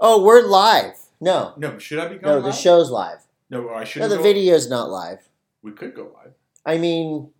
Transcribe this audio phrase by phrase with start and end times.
[0.00, 0.94] Oh, we're live.
[1.20, 2.44] No, No, should I be going no, live?
[2.44, 3.18] the show's live.
[3.50, 4.10] No, I shouldn't.
[4.10, 5.28] No, the go- video's not live.
[5.62, 6.32] We could go live.
[6.64, 7.30] I mean,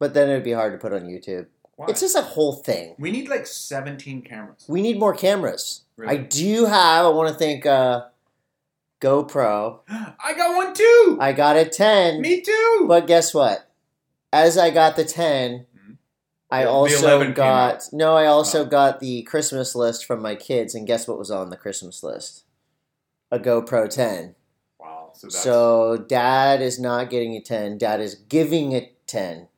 [0.00, 1.46] but then it'd be hard to put on YouTube.
[1.76, 1.86] Why?
[1.88, 2.94] It's just a whole thing.
[2.98, 4.64] we need like 17 cameras.
[4.68, 5.82] We need more cameras.
[6.04, 7.06] I do have.
[7.06, 8.06] I want to thank uh,
[9.00, 9.80] GoPro.
[9.88, 11.18] I got one too.
[11.20, 12.20] I got a ten.
[12.20, 12.84] Me too.
[12.88, 13.68] But guess what?
[14.32, 15.73] As I got the 10, Mhm.
[16.60, 18.66] I also got no, I also Oh.
[18.66, 22.44] got the Christmas list from my kids and guess what was on the Christmas list?
[23.30, 24.34] A GoPro 10.
[24.78, 25.10] wow.
[25.14, 29.48] So that's So dad is not getting a 10, dad is giving a 10.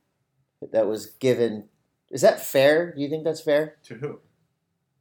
[0.71, 1.69] That was given
[2.09, 2.93] Is that fair?
[2.93, 3.75] Do you think that's fair?
[3.83, 4.19] to who?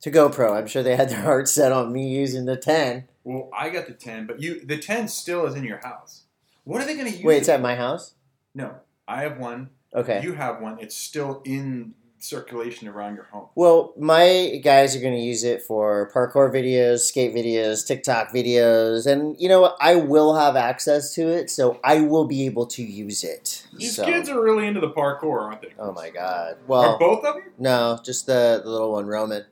[0.03, 3.09] To GoPro, I'm sure they had their heart set on me using the 10.
[3.25, 6.25] Well, I got the 10, but you the 10 still is in your house.
[6.65, 7.25] What are they going to use?
[7.25, 8.15] Wait, it it's at my house?
[8.55, 8.75] No,
[9.09, 9.71] I have one.
[9.97, 10.21] Okay.
[10.23, 10.79] You have one.
[10.79, 13.47] It's still in circulation around your home.
[13.55, 19.07] Well, my guys are going to use it for parkour videos, skate videos, TikTok videos,
[19.07, 19.77] and you know what?
[19.81, 23.67] I will have access to it, so I will be able to use it.
[23.77, 25.73] These So- kids are really into the parkour, aren't they?
[25.79, 26.55] Oh my god!
[26.55, 27.45] Are Well, both of them?
[27.59, 29.45] no, just the, the little one, Roman.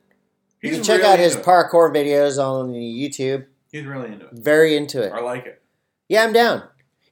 [0.61, 1.51] You can check really out his into it.
[1.51, 3.45] parkour videos on YouTube.
[3.71, 4.31] He's really into it.
[4.33, 5.11] Very into it.
[5.13, 5.61] I like it.
[6.09, 6.63] Yeah, I'm down.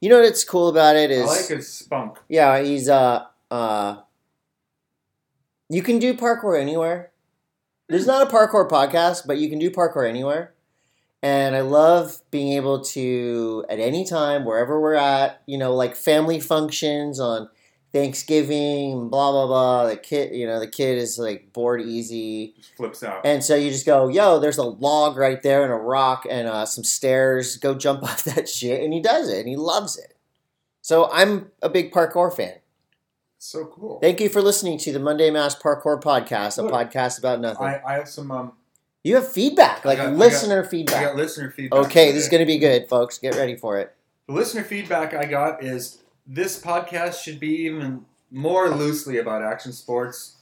[0.04, 2.18] You know what's cool about it is I like his spunk.
[2.28, 4.02] yeah, he's uh uh.
[5.70, 7.14] You can do parkour anywhere.
[7.88, 10.56] There's not a parkour podcast, but you can do parkour anywhere.
[11.22, 15.96] And I love being able to, at any time, wherever we're at, you know, like
[15.96, 17.48] family functions on
[17.94, 19.88] Thanksgiving, blah blah blah.
[19.88, 23.26] The kid, you know, the kid is like bored easy, Just flips out.
[23.26, 26.48] and so you just go, "Yo, there's a log right there and a rock and
[26.48, 27.58] uh, some stairs.
[27.58, 30.16] Go jump off that shit." And he does it, and he loves it.
[30.82, 32.56] So I'm a big parkour fan.
[33.40, 34.00] so cool.
[34.00, 37.66] Thank you for listening to the Monday Mass Parkour Podcast, a Look, podcast about nothing.
[37.66, 38.32] I, I have some.
[38.32, 38.54] Um,
[39.04, 41.16] you have feedback, like got- listener I got feedback.
[41.16, 41.86] listener feedback.
[41.88, 43.18] Okay, this is going to be good, folks.
[43.18, 43.94] Get ready for it.
[44.28, 49.72] The listener feedback I got is this podcast should be even more loosely about action
[49.74, 50.38] sports,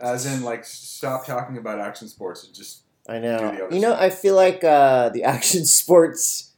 [0.00, 3.68] as in like stop talking about action sports and just I Do the know.
[3.70, 6.52] You know, I feel like uh, the action sports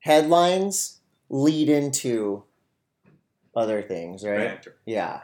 [0.00, 2.44] headlines lead into
[3.54, 4.38] other things, right?
[4.38, 4.76] banter.
[4.86, 5.20] Yeah.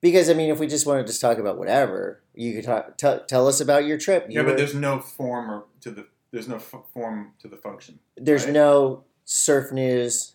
[0.00, 2.96] Because I mean, if we just want to just talk about whatever, you could talk,
[2.98, 4.26] t- tell us about your trip.
[4.28, 7.48] You Yeah, but were- there's no form or to the there's no f- form to
[7.48, 7.98] the function.
[8.16, 8.54] there's right?
[8.54, 10.32] no surf news.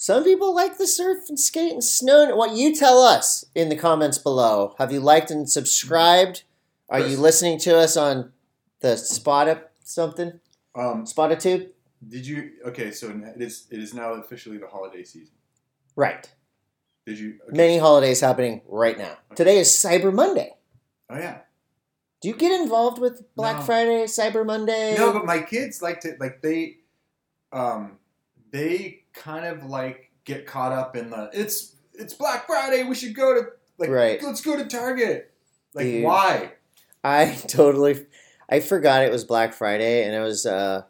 [0.00, 2.34] Some people like the surf and skate and snow.
[2.36, 4.76] What you tell us in the comments below.
[4.78, 6.44] Have you liked and subscribed?
[6.88, 8.32] Are you listening to us on
[8.78, 10.38] the Spot Up something?
[10.76, 11.70] Um, Spotatube?
[12.06, 12.52] did you?
[12.66, 15.34] Okay, so it is it is now officially the holiday season.
[15.96, 16.30] Right.
[17.04, 17.38] Did you?
[17.48, 17.56] okay.
[17.56, 19.18] Many holidays happening right now.
[19.34, 20.54] Today is Cyber Monday.
[21.10, 21.38] Oh yeah.
[22.22, 23.62] Do you get involved with Black No.
[23.62, 24.94] Friday, Cyber Monday?
[24.96, 26.76] No, but my kids like to like they,
[27.52, 27.98] um,
[28.52, 32.84] they kind of like get caught up in the it's it's Black Friday.
[32.84, 33.48] We should go to
[33.78, 34.22] like Right.
[34.22, 35.32] let's go to Target.
[35.74, 36.04] Like Dude.
[36.04, 36.52] why?
[37.04, 38.06] I totally,
[38.48, 40.82] I forgot it was Black Friday, and it was uh,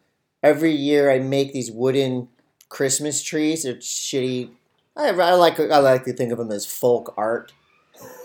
[0.42, 2.28] every year I make these wooden
[2.68, 3.64] Christmas trees.
[3.64, 4.50] They're shitty.
[4.96, 7.52] I, I like I like to think of them as folk art.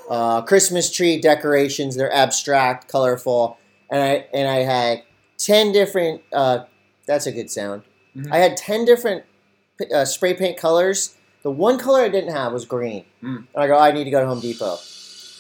[0.10, 1.96] Uh, Christmas tree decorations.
[1.96, 3.58] They're abstract, colorful,
[3.90, 5.04] and I and I had
[5.38, 6.22] ten different.
[6.32, 6.66] Uh,
[7.06, 7.84] that's a good sound.
[8.16, 8.32] Mhm.
[8.32, 9.24] I had ten different
[9.92, 11.16] uh, spray paint colors.
[11.44, 13.06] The one color I didn't have was green.
[13.22, 13.38] Mm.
[13.38, 14.78] And I go, I need to go to Home Depot.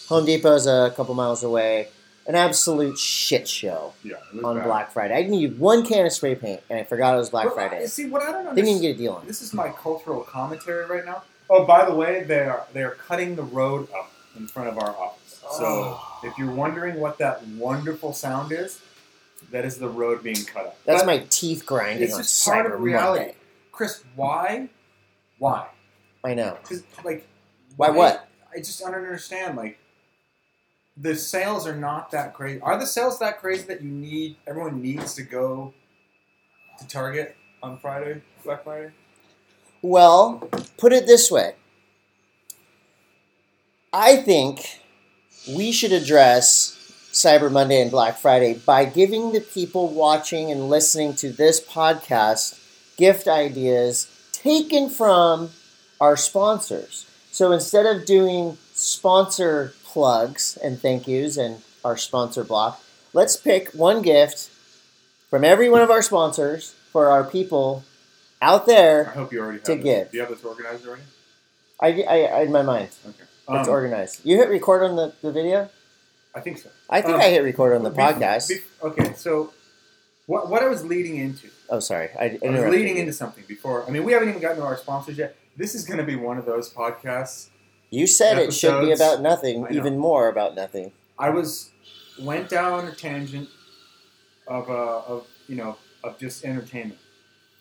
[0.09, 1.87] Home Depot's a couple miles away.
[2.25, 4.15] An absolute shit show Yeah,
[4.45, 4.63] on bad.
[4.65, 5.13] Black Friday.
[5.17, 7.85] I needed one can of spray paint, and I forgot it was Black Well, Friday.
[7.87, 9.27] See what I don't Didn't even get a deal on.
[9.27, 11.23] This is my cultural commentary right now.
[11.49, 14.77] Oh, by the way, they are they are cutting the road up in front of
[14.77, 15.41] our office.
[15.51, 16.19] So Oh.
[16.23, 18.79] if you're wondering what that wonderful sound is,
[19.51, 20.77] that is the road being cut up.
[20.85, 23.19] That's But- my teeth grinding It's on just part Cyber of reality.
[23.25, 23.35] Monday.
[23.73, 24.69] Chris, why?
[25.39, 25.67] Why?
[26.23, 26.57] I know.
[26.61, 27.27] Because like,
[27.75, 28.29] Why what?
[28.55, 29.57] I just don't understand.
[29.57, 29.79] Like,
[30.95, 32.61] the sales are not that crazy.
[32.61, 34.37] Are the sales that crazy that you need?
[34.47, 35.73] Everyone needs to go
[36.79, 38.91] to Target on Friday, Black Friday.
[39.81, 40.47] Well,
[40.77, 41.55] put it this way.
[43.91, 44.81] I think
[45.55, 46.77] we should address
[47.11, 52.59] Cyber Monday and Black Friday by giving the people watching and listening to this podcast
[52.97, 55.51] gift ideas taken from
[55.99, 57.05] our sponsors.
[57.31, 62.81] So instead of doing sponsor plugs and thank yous and our sponsor block,
[63.13, 64.49] let's pick one gift
[65.29, 67.83] from every one of our sponsors for our people
[68.41, 70.11] out there I hope you already have To give.
[70.11, 71.03] Do you have this organized already?
[71.79, 73.23] I, I, I in my mind, Okay.
[73.49, 74.21] it's Um, organized.
[74.25, 75.69] You hit record on the, the video?
[76.35, 76.69] I think so.
[76.89, 78.51] I think Um, I hit record on the Bef- podcast.
[78.51, 79.53] bef- okay, so
[80.25, 81.49] what what I was leading into.
[81.69, 82.09] Oh, sorry.
[82.19, 83.85] I I was leading into something before.
[83.85, 85.35] I mean, we haven't even gotten to our sponsors yet.
[85.55, 87.49] This is going to be one of those podcasts.
[87.89, 90.91] You said it should be about nothing, even more about nothing.
[91.19, 91.71] I was
[92.19, 93.49] went down a tangent
[94.47, 96.99] of uh, of you know of just entertainment,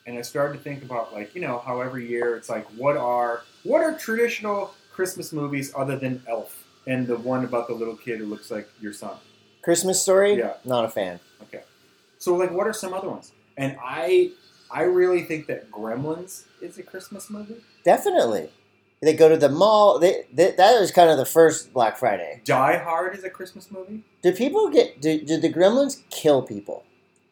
[0.07, 2.97] and I started to think about like you know how every year it's like what
[2.97, 7.97] are what are traditional Christmas movies other than Elf and the one about the little
[7.97, 9.17] kid who looks like your son.
[9.63, 10.35] Christmas story?
[10.35, 10.55] Yeah.
[10.65, 11.21] Not a fan.
[11.43, 11.63] Okay,
[12.23, 13.33] so like what are some other ones?
[13.57, 14.31] And I
[14.71, 17.57] I really think that Gremlins is a Christmas movie.
[17.85, 18.51] Definitely.
[19.01, 19.99] They go to the mall.
[19.99, 22.41] They, they, that was kind of the first Black Friday.
[22.45, 24.05] Die Hard is a Christmas movie.
[24.23, 25.01] Did people get?
[25.01, 26.85] Did, did the Gremlins kill people?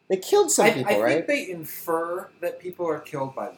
[0.09, 1.13] They killed some I, people, I right?
[1.13, 3.55] think they infer that people are killed by them.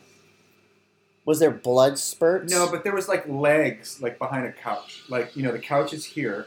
[1.26, 2.54] Was there blood spurts?
[2.54, 5.02] No, but there was like legs like behind a couch.
[5.10, 6.46] Like, you know, the couch is here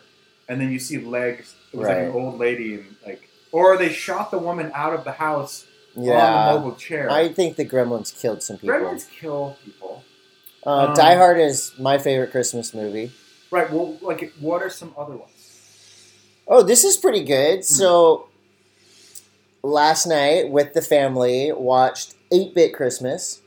[0.48, 1.56] and then you see legs.
[1.72, 5.04] It was like an old lady and like or they shot the woman out of
[5.04, 6.12] the house yeah.
[6.12, 7.10] on the mobile chair.
[7.10, 8.76] I think the Gremlins killed some people.
[8.76, 10.04] Gremlins kill people.
[10.64, 13.12] Uh, Um, Die Hard is my favorite Christmas movie.
[13.50, 15.32] Right, well like what are some other ones?
[16.48, 17.64] Oh, this is pretty good.
[17.64, 18.28] So,
[19.62, 23.42] last night with the family, watched 8 Bit Christmas.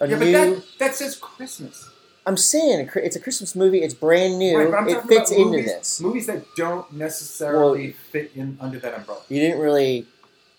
[0.00, 1.88] Yeah, but that that says Christmas.
[2.26, 3.82] I'm saying it's a Christmas movie.
[3.82, 4.58] It's brand new.
[4.58, 6.00] Right, it fits into movies, this.
[6.00, 9.20] Movies that don't necessarily fit in under that umbrella.
[9.28, 10.06] You didn't really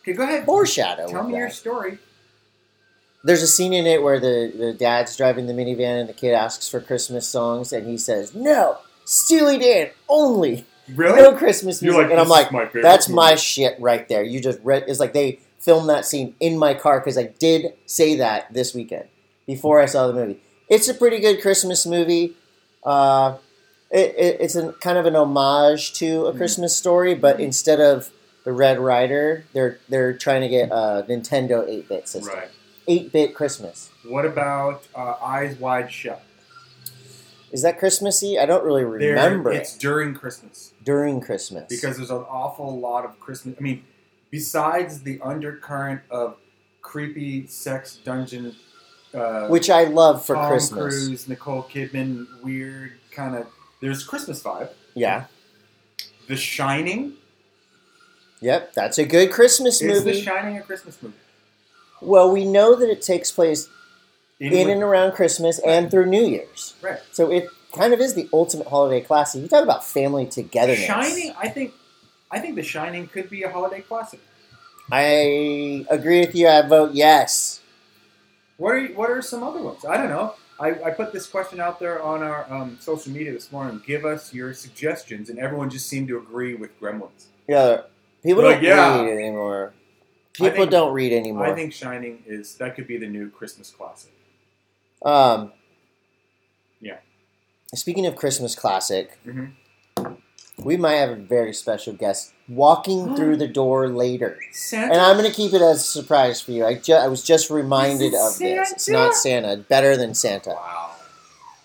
[0.01, 0.45] Okay, go ahead.
[0.45, 1.07] foreshadow.
[1.09, 1.97] Tell me your story.
[3.23, 6.33] There's a scene in it where the, the dad's driving the minivan and the kid
[6.33, 10.65] asks for Christmas songs and he says, "No, Steely Dan only,
[10.95, 11.21] Really?
[11.21, 14.39] no Christmas music." like, and I'm like, my "That's movie." my shit right there." You
[14.39, 14.85] just read.
[14.87, 18.73] It's like they filmed that scene in my car because I did say that this
[18.73, 19.09] weekend
[19.45, 20.39] before I saw the movie.
[20.69, 22.35] It's a pretty good Christmas movie.
[22.83, 23.37] Uh,
[23.89, 26.37] it, it, it's kind of an homage to a Mhm.
[26.37, 28.09] Christmas story, but instead of
[28.43, 32.33] the Red Ryder, they're they're trying to get a Nintendo 8-bit system.
[32.35, 32.49] Right.
[32.87, 33.89] 8-bit Christmas.
[34.07, 36.21] What about uh, Eyes Wide Shut?
[37.51, 38.37] Is that Christmassy?
[38.37, 41.65] I don't really There- remember It's it during Christmas during Christmas.
[41.69, 43.55] because there's an awful lot of Christmas.
[43.57, 43.83] I mean,
[44.31, 46.37] besides the undercurrent of
[46.81, 48.55] creepy sex dungeon,
[49.17, 51.05] uh, which I love for Tom Christmas.
[51.07, 53.47] Cruise, Nicole Kidman, weird kind of.
[53.81, 54.69] There's Christmas vibe.
[54.95, 55.25] Yeah.
[56.27, 57.13] The Shining
[58.41, 60.21] Yep, that's a good Christmas is The movie.
[60.21, 61.15] Shining a Christmas movie?
[62.01, 63.67] well, we know that it takes place
[64.39, 66.75] in Anyway, and around Christmas and through New Year's.
[66.81, 66.99] right.
[67.11, 69.41] So it kind of is the ultimate holiday classic.
[69.41, 70.85] You talk about family togetherness.
[70.85, 71.73] Shining, I think,
[72.29, 74.19] I think The Shining could be a holiday classic.
[74.91, 76.47] I agree with you.
[76.47, 77.61] I vote yes.
[78.57, 79.85] What are what are some other ones?
[79.85, 80.33] I don't know.
[80.59, 83.79] I, I put this question out there on our um, social media this morning.
[83.85, 87.25] Give us your suggestions, and everyone just seemed to agree with Gremlins.
[87.47, 87.81] Yeah,
[88.23, 89.01] people Like, don't yeah.
[89.03, 89.73] read anymore.
[90.33, 91.45] People think- don't read anymore.
[91.45, 94.11] I think Shining is that could be the new Christmas classic.
[95.03, 95.53] Um,
[96.81, 96.97] Yeah.
[97.75, 99.51] Speaking of Christmas classic, Mhm.
[100.63, 104.93] We might have a very special guest walking through the door later, Santa.
[104.93, 106.65] and I'm going to keep it as a surprise for you.
[106.65, 108.71] I, ju- I was just reminded of this.
[108.71, 109.57] It's not Santa.
[109.57, 110.51] Better than Santa.
[110.51, 110.91] wow.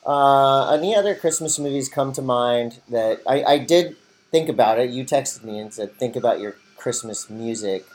[0.04, 3.96] Uh, any other Christmas movies come to mind that I, I did
[4.32, 4.90] think about it?
[4.90, 7.86] You texted me and said, "Think about your Christmas music,"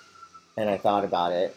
[0.55, 1.53] and I thought about it.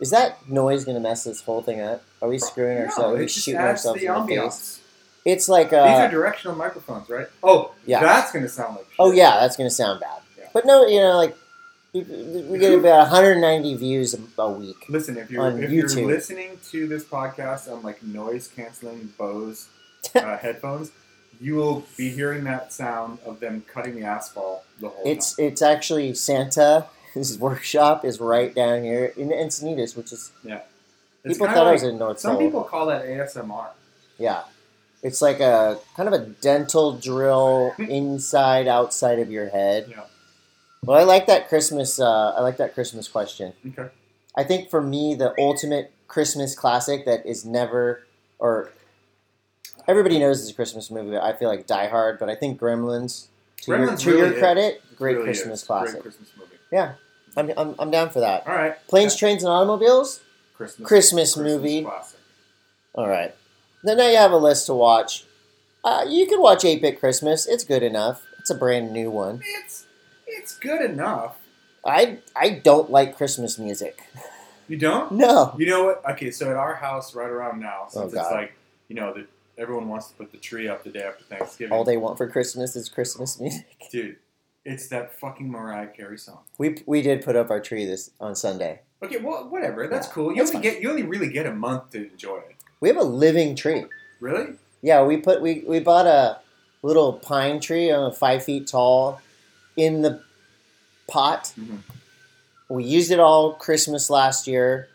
[0.00, 2.02] Is that noise going to mess this whole thing up?
[2.22, 3.14] Are we screwing No, ourselves?
[3.14, 4.44] Are we shooting ourselves the in the ambiance.
[4.46, 4.80] face?
[5.24, 7.26] It's like These are uh, directional microphones, right?
[7.42, 8.00] Oh, Yeah.
[8.00, 8.86] That's gonna sound like.
[8.98, 10.20] oh yeah, that's going to sound bad.
[10.38, 10.48] Yeah.
[10.54, 11.36] But no, you know, like
[11.92, 12.02] we,
[12.58, 14.86] get about 190 views a, a week.
[14.88, 19.66] Listen, if you're if you're listening to this podcast on like noise canceling Bose
[20.14, 20.92] uh, headphones,
[21.40, 25.46] you will be hearing that sound of them cutting the asphalt the whole It's time.
[25.46, 26.86] it's actually Santa.
[27.12, 30.62] His workshop is right down here in Encinitas, which is It's
[31.24, 32.40] people thought like, it was in North Some Seoul.
[32.40, 33.66] people call that ASMR.
[34.16, 34.42] Yeah.
[35.02, 39.86] It's like a kind of a dental drill inside outside of your head.
[39.90, 40.02] Yeah.
[40.84, 41.98] Well, I like that Christmas.
[42.00, 43.52] Uh, I like that Christmas question.
[43.66, 43.88] Okay.
[44.36, 48.04] I think for me, the ultimate Christmas classic that is never
[48.38, 48.70] or
[49.88, 51.10] everybody knows it's a Christmas movie.
[51.12, 53.26] But I feel like Die Hard, but I think Gremlins.
[53.62, 55.66] To your, Gremlins to really your credit, It great really Christmas is.
[55.66, 55.92] classic.
[55.94, 56.50] Great Christmas movie.
[56.72, 56.92] Yeah,
[57.36, 58.46] I'm, I'm, I'm down for that.
[58.46, 58.76] All right.
[58.88, 60.20] Planes, Trains, and Automobiles.
[60.54, 60.86] Christmas.
[60.88, 61.82] Christmas movie.
[61.84, 62.18] classic.
[62.94, 63.34] All right.
[63.82, 65.24] Then now you have a list to watch.
[65.82, 67.46] Uh, you can watch 8 Bit Christmas.
[67.46, 68.22] It's good enough.
[68.38, 69.42] It's a brand new one.
[69.44, 69.86] It's
[70.26, 71.38] it's good enough.
[71.84, 74.02] I I don't like Christmas music.
[74.68, 75.12] You don't?
[75.12, 75.54] No.
[75.58, 76.04] You know what?
[76.12, 78.52] Okay, so at our house right around now, since Oh, it's like
[78.88, 79.26] you know that
[79.58, 81.72] everyone wants to put the tree up the day after Thanksgiving.
[81.72, 83.66] All they want for Christmas is Christmas music.
[83.90, 84.16] Dude,
[84.64, 86.40] It's that fucking Mariah Carey song.
[86.58, 88.80] We we did put up our tree this on Sunday.
[89.02, 89.88] Okay, well, whatever.
[89.88, 90.30] That's Yeah, cool.
[90.32, 92.56] You that's only get you only really get a month to enjoy it.
[92.80, 93.84] We have a living tree.
[94.20, 94.54] Really?
[94.82, 96.38] Yeah, we put we, we bought a
[96.82, 99.20] little pine tree, uh, five feet tall,
[99.76, 100.22] in the
[101.06, 101.52] pot.
[101.58, 101.80] Mhm.
[102.68, 104.88] We used it all Christmas last year,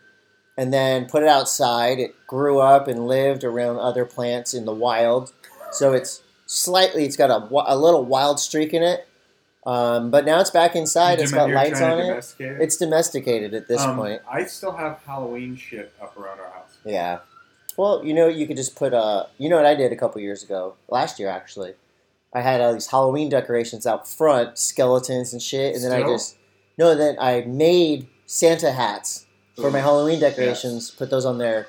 [0.56, 1.98] and then put it outside.
[2.00, 5.32] It grew up and lived around other plants in the wild,
[5.70, 7.04] so it's slightly.
[7.04, 9.06] It's got a, a little wild streak in it,
[9.66, 11.20] um, but now it's back inside.
[11.20, 12.34] It's got lights on it.
[12.40, 12.60] it.
[12.62, 14.22] It's domesticated at this Um, point.
[14.28, 16.78] I still have Halloween shit up around our house.
[16.84, 17.18] Yeah.
[17.76, 19.28] Well, you know, you could just put a.
[19.38, 21.74] You know what I did a couple years ago, last year actually.
[22.32, 26.36] I had all these Halloween decorations out front, skeletons and shit, and then I just
[26.76, 26.94] no.
[26.94, 30.90] Then I made Santa hats for my Halloween decorations.
[30.90, 31.68] Put those on there,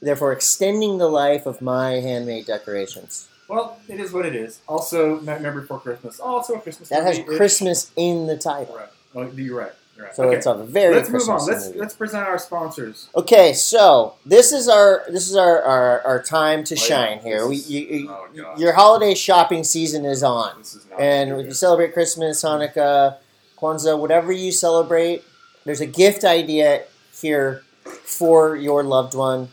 [0.00, 3.28] therefore extending the life of my handmade decorations.
[3.48, 4.60] Well, it is what it is.
[4.66, 6.18] Also, Nightmare Before Christmas.
[6.18, 6.88] Also, a Christmas.
[6.88, 8.88] That has Christmas in the title, Right.
[9.14, 9.72] Oh, you're right.
[9.98, 10.14] Right.
[10.14, 10.36] so okay.
[10.36, 11.46] it's a very let's move on.
[11.46, 11.78] Let's movie.
[11.78, 13.08] let's present our sponsors.
[13.16, 16.84] Okay, so this is our this is our our, our time to Oh, yeah.
[16.86, 17.48] shine here.
[17.48, 17.98] This We you,
[18.34, 20.60] you, oh, your holiday shopping season is on.
[20.60, 20.86] Is.
[20.98, 23.16] And if you celebrate Christmas, Hanukkah,
[23.58, 25.24] Kwanzaa, whatever you celebrate,
[25.64, 26.84] there's a gift idea
[27.20, 27.62] here
[28.04, 29.48] for your loved one.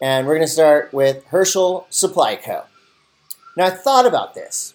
[0.00, 2.64] And we're going to start with Herschel Supply Co.
[3.56, 4.74] Now, I thought about this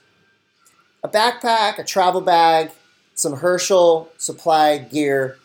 [1.03, 2.71] a backpack, a travel bag,
[3.15, 5.38] some Herschel supply gear,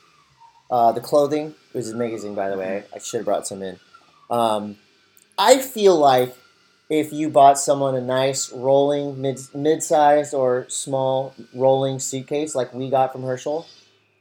[0.71, 2.85] uh, the clothing, which is amazing, by the way.
[2.95, 3.79] I should have brought some in.
[4.31, 4.77] Um,
[5.39, 6.35] I feel like
[6.89, 12.91] if you bought someone a nice rolling mid mid-sized or small rolling suitcase like we
[12.91, 13.67] got from Herschel,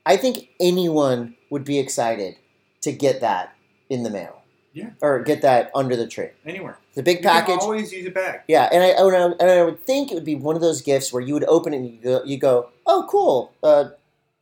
[0.05, 2.35] I think anyone would be excited
[2.81, 3.55] to get that
[3.89, 4.41] in the mail.
[4.73, 4.89] Yeah.
[5.01, 6.29] Or get that under the tree.
[6.45, 6.77] anywhere.
[6.95, 7.59] The big You package.
[7.61, 8.41] always use a bag.
[8.47, 10.81] Yeah, and I, and I and I would think it would be one of those
[10.81, 13.89] gifts where you would open it and you go, you go oh cool, uh,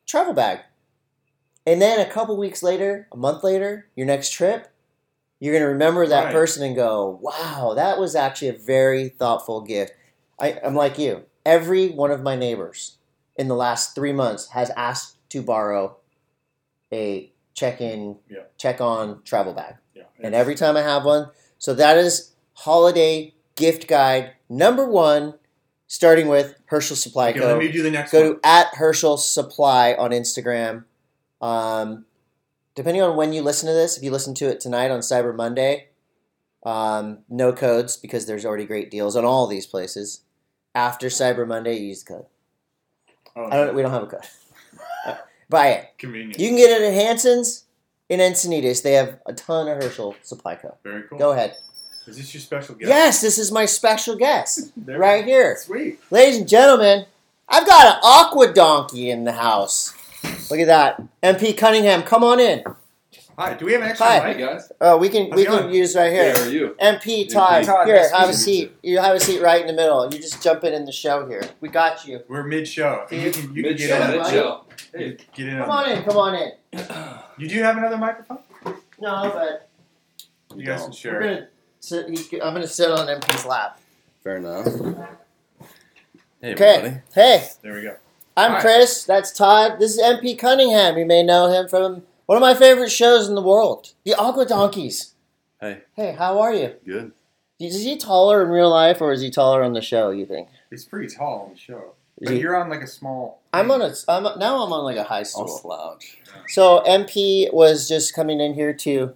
[0.05, 0.59] travel bag,
[1.65, 4.69] and then a couple weeks later, a month later, your next trip,
[5.39, 6.33] you're gonna remember that Right.
[6.33, 9.93] person and go, wow, that was actually a very thoughtful gift.
[10.39, 11.23] I, I'm like you.
[11.45, 12.97] Every one of my neighbors
[13.35, 15.97] in the last three months has asked to borrow
[16.91, 18.41] a check-in, Yeah.
[18.57, 20.03] check-on travel bag Yeah.
[20.19, 21.29] and every time I have one.
[21.57, 25.35] So that is holiday gift guide number one,
[25.87, 27.47] starting with Herschel Supply Okay, Co.
[27.47, 28.33] let me do the next Go one.
[28.41, 30.85] to at Herschel Supply on Instagram.
[31.41, 32.05] Um,
[32.75, 35.35] depending on when you listen to this, if you listen to it tonight on Cyber
[35.35, 35.89] Monday,
[36.63, 40.21] um, no codes because there's already great deals on all these places.
[40.75, 42.25] After Cyber Monday, use the code.
[43.35, 43.75] Oh, I don't.
[43.75, 44.21] We don't have a code.
[45.05, 45.15] Uh,
[45.49, 45.87] Buy it.
[45.97, 46.39] convenient.
[46.39, 47.65] You can get it at Hansen's
[48.09, 48.81] in Encinitas.
[48.81, 50.75] They have a ton of Herschel Supply Co.
[50.83, 51.19] Very cool.
[51.19, 51.55] Go ahead.
[52.05, 52.89] Is this your special guest?
[52.89, 55.57] Yes, this is my special guest There- right here.
[55.57, 55.99] Sweet.
[56.11, 57.05] Ladies and gentlemen,
[57.47, 59.93] I've got an Agua donkey in the house.
[60.49, 61.01] Look at that.
[61.21, 62.63] MP Cunningham, come on in.
[63.37, 63.55] Hi.
[63.55, 64.27] Do we have an extra Hi.
[64.27, 64.37] mic?
[64.37, 65.73] Hey guys, Uh, we can How's we it can going?
[65.73, 66.35] use right here.
[66.35, 66.75] how are you?
[66.79, 68.71] MP Todd, Todd, here, nice have a meet seat.
[68.83, 70.03] You have a seat right in the middle.
[70.05, 71.41] You just jump in in the show here.
[71.59, 72.21] We got you.
[72.27, 73.07] We're mid-show.
[73.09, 74.11] You can, you can Mid get show, in.
[74.11, 74.65] mid- mid show.
[74.93, 75.57] Hey, get in.
[75.59, 75.85] Come on.
[75.85, 76.03] on in.
[76.03, 76.51] Come on in.
[77.39, 78.39] You do have another microphone?
[79.01, 79.69] No, but
[80.55, 81.19] You guys can we're share.
[81.19, 81.47] gonna
[81.83, 82.09] sit.
[82.09, 83.79] He's, I'm gonna sit on MP's lap.
[84.23, 84.65] Fair enough.
[86.41, 86.65] Hey Okay.
[86.75, 87.01] everybody.
[87.13, 87.95] Hey, There we go.
[88.35, 88.61] I'm Hi.
[88.61, 89.03] Chris.
[89.03, 89.79] That's Todd.
[89.79, 90.97] This is MP Cunningham.
[90.97, 94.45] You may know him from one of my favorite shows in the world, The Agua
[94.45, 95.13] Donkeys.
[95.61, 96.73] Hey, Hey, how are you?
[96.85, 97.11] good.
[97.59, 100.09] Is he taller in real life or is he taller on the show?
[100.09, 100.49] You think?
[100.71, 101.93] It's pretty tall on the show.
[102.19, 103.41] Is But he- you're on like a small.
[103.53, 103.93] I'm on a.
[104.07, 104.63] I'm now.
[104.63, 105.47] I'm on like a high I'll stool.
[105.47, 106.17] slouch.
[106.47, 109.13] So MP was just coming in here to.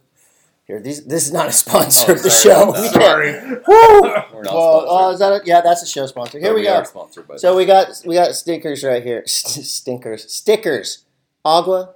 [0.68, 2.70] Here, these, this is not a sponsor Oh, of the show.
[2.70, 2.94] about We that.
[2.94, 3.42] can't- Sorry.
[3.68, 4.02] Woo!
[4.02, 5.62] Well, oh, is that a, yeah?
[5.62, 6.40] That's a show sponsor.
[6.40, 6.84] Here But we, go.
[6.84, 9.24] Sponsored So we got we got stinkers right here.
[9.28, 11.06] Stinkers, stickers.
[11.46, 11.96] Agua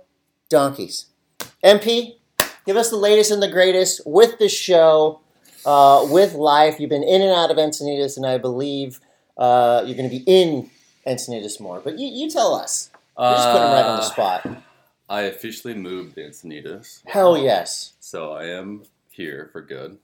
[0.49, 1.07] donkeys.
[1.63, 2.15] MP,
[2.65, 5.19] give us the latest and the greatest with the show,
[5.65, 6.79] uh, with life.
[6.79, 8.99] You've been in and out of Encinitas, and I believe
[9.37, 10.69] uh, you're going to be in
[11.05, 11.81] Encinitas more.
[11.81, 12.89] But you, you tell us.
[13.17, 14.47] We're just putting him right on the Uh, spot.
[15.11, 17.93] I officially moved to Encinitas, Hell yes.
[17.99, 19.97] so I am here for good.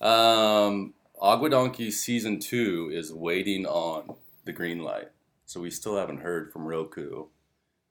[0.00, 5.10] Um, Agua Donkey season two is waiting on the green light,
[5.46, 7.26] so we still haven't heard from Roku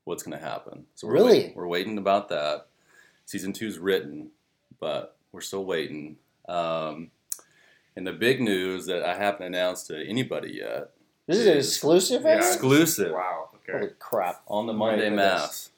[0.03, 0.85] what's going to happen.
[0.95, 1.31] So we're Really?
[1.39, 2.67] waiting, we're waiting about that.
[3.25, 4.31] Season two's written,
[4.81, 6.17] but we're still waiting.
[6.49, 7.11] Um,
[7.95, 10.89] and the big news that I haven't announced to anybody yet,
[11.25, 12.23] This is an Is- exclusive.
[12.23, 12.35] Yeah.
[12.37, 13.49] Exclusive Wow.
[13.55, 13.77] Okay.
[13.77, 14.41] Holy crap!
[14.47, 15.68] on the Monday ready for Mass.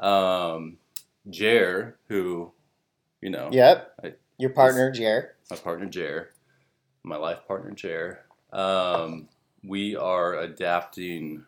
[0.00, 0.78] Um,
[1.28, 2.52] Jer, who,
[3.20, 3.94] you know, Yep.
[4.04, 5.36] I- Your partner, Jer.
[5.50, 6.30] my partner Jer,
[7.02, 9.28] my life partner Jer, um,
[9.62, 11.44] we are adapting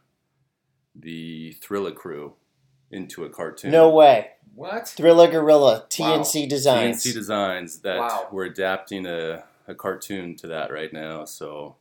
[0.94, 2.34] the Thriller crew
[2.90, 3.70] into a cartoon.
[3.70, 4.32] No way.
[4.54, 4.86] What?
[4.88, 6.48] Thriller Gorilla, TNC Wow.
[6.48, 7.02] Designs.
[7.02, 8.28] TNC Designs that Wow.
[8.30, 11.24] we're adapting a, a cartoon to that right now.
[11.24, 11.76] So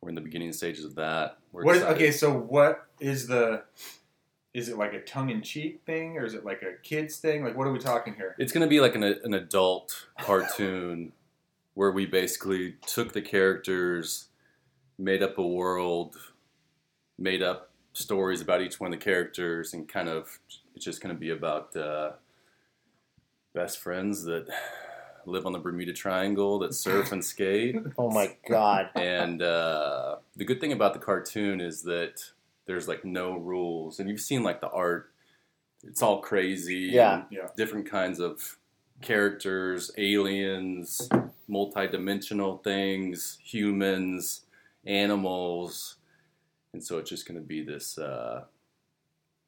[0.00, 1.38] we're in the beginning stages of that.
[1.52, 2.10] We're What is okay?
[2.10, 3.62] So what is the?
[4.54, 7.42] Is it like a tongue-in-cheek thing, or is it like a kids thing?
[7.42, 8.34] Like, what are we talking here?
[8.38, 11.12] It's going to be like an, an adult cartoon
[11.74, 14.28] where we basically took the characters,
[14.98, 16.16] made up a world,
[17.18, 20.38] made up stories about each one of the characters, and kind of
[20.74, 22.12] it's just going to be about uh,
[23.54, 24.46] best friends that
[25.26, 27.76] live on the Bermuda Triangle that surf and skate.
[27.98, 28.90] Oh my god.
[28.96, 32.32] And uh, the good thing about the cartoon is that
[32.66, 35.12] there's like no rules, and you've seen like the art.
[35.84, 36.90] It's all crazy.
[36.92, 37.24] Yeah.
[37.30, 37.48] Yeah.
[37.56, 38.58] Different kinds of
[39.00, 41.08] characters, aliens,
[41.48, 44.42] multi-dimensional things, humans,
[44.86, 45.96] animals,
[46.72, 48.44] and so it's just going to be this uh,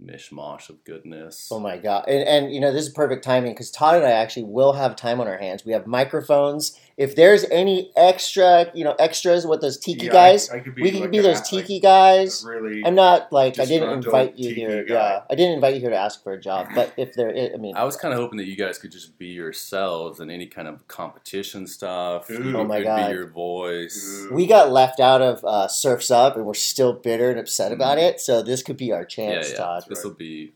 [0.03, 1.49] mishmash of goodness.
[1.51, 2.05] Oh my god!
[2.07, 4.97] And, and you know this is perfect timing because Todd and I actually will have
[4.97, 5.65] time on our hands.
[5.65, 6.79] We have microphones.
[6.97, 10.77] If there's any extra, you know, extras with those tiki Yeah, guys, I, I could
[10.77, 12.45] be we can like be those tiki like guys.
[12.47, 12.85] really.
[12.87, 14.85] I'm not like I didn't invite you here.
[14.85, 14.95] guy.
[14.95, 16.69] Yeah, I didn't invite you here to ask for a job.
[16.73, 18.93] But if there, is, I mean, I was kind of hoping that you guys could
[18.93, 22.31] just be yourselves in any kind of competition stuff.
[22.31, 22.43] Ooh.
[22.51, 23.09] You Oh my could God.
[23.09, 24.27] be your voice.
[24.31, 24.33] Ooh.
[24.35, 27.99] we got left out of uh, Surfs Up, and we're still bitter and upset about
[27.99, 28.07] Mm-hmm.
[28.15, 28.21] it.
[28.21, 29.57] So this could be our chance, yeah.
[29.57, 29.85] Todd.
[29.89, 30.53] This will be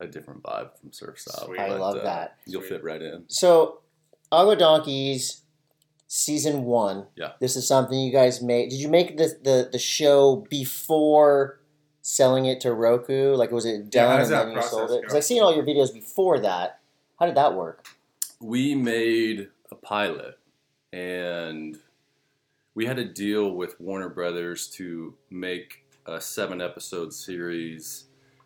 [0.00, 1.48] a different vibe from Surf's Up.
[1.58, 2.36] I love uh, that.
[2.46, 2.70] You'll Sweet.
[2.70, 3.24] fit right in.
[3.28, 3.80] So,
[4.34, 5.42] Agua Donkeys,
[6.06, 7.06] season one.
[7.16, 7.32] Yeah.
[7.40, 8.70] This is something you guys made.
[8.70, 11.60] Did you make the the, the show before
[12.02, 13.34] selling it to Roku?
[13.34, 15.00] Like, was it done does and then you sold it?
[15.02, 15.16] Because?
[15.16, 16.80] I've seen all your videos before that.
[17.18, 17.86] How did that work?
[18.40, 20.38] We made a pilot,
[20.92, 21.78] and
[22.74, 28.04] we had a deal with Warner Brothers to make a seven episode series.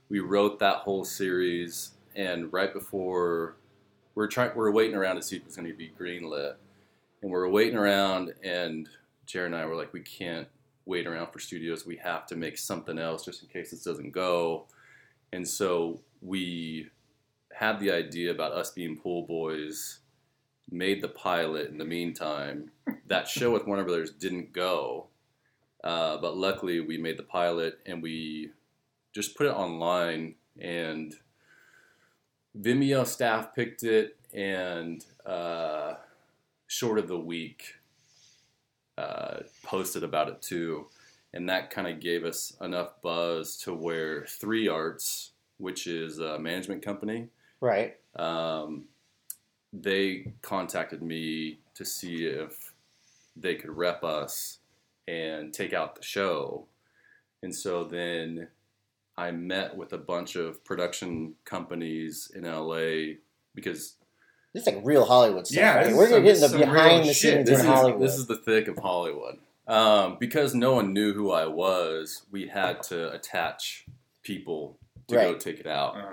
[0.09, 3.57] We wrote that whole series, and right before
[4.19, 6.55] we're trying, we're waiting around to see if it's going to be greenlit,
[7.23, 8.89] and we're waiting around, and
[9.27, 10.49] Jared and I were like, we can't
[10.87, 11.87] wait around for studios.
[11.87, 14.67] We have to make something else just in case this doesn't go,
[15.33, 16.89] and so we
[17.53, 20.01] had the idea about us being pool boys
[20.69, 22.73] made the pilot in the meantime.
[23.07, 25.07] That show with Warner Brothers didn't go,
[25.85, 28.51] uh, but luckily we made the pilot and we
[29.15, 30.35] just put it online.
[30.61, 31.15] And
[32.57, 35.95] Vimeo staff picked it, and uh,
[36.67, 37.75] Short of the Week
[38.97, 40.87] uh, posted about it too.
[41.35, 46.39] And that kind of gave us enough buzz to where Three Arts, which is a
[46.39, 47.29] management company,
[47.61, 47.97] Right.
[48.17, 48.85] um,
[49.73, 52.73] they contacted me to see if
[53.37, 54.59] they could rep us
[55.07, 56.67] and take out the show.
[57.43, 58.49] And so then
[59.19, 63.17] I met with a bunch of production companies in LA
[63.55, 63.95] because
[64.55, 65.59] This is like real Hollywood stuff.
[65.59, 65.95] Yeah, right?
[65.95, 67.35] We're is gonna some- get into behind the shit.
[67.35, 68.03] scenes this in is, Hollywood.
[68.03, 69.39] this is the thick of Hollywood.
[69.67, 73.85] Um, because no one knew who I was, we had to attach
[74.23, 74.79] people
[75.09, 75.97] to go take it out.
[75.97, 76.11] Uh,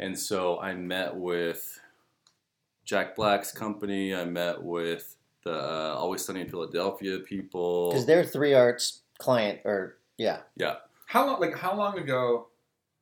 [0.00, 1.80] And so I met with
[2.84, 4.14] Jack Black's company.
[4.14, 7.90] I met with the uh, Always Sunny in Philadelphia people.
[7.90, 10.76] because they're Three Arts client, or yeah, yeah,
[11.08, 11.40] how long?
[11.40, 12.48] Like how long ago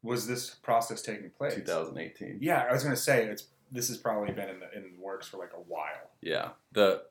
[0.02, 1.54] was this process taking place?
[1.54, 2.38] 2018.
[2.40, 3.44] Yeah, I was gonna say it's.
[3.70, 6.10] This has probably been in the in the works for like a while.
[6.20, 7.02] Yeah, the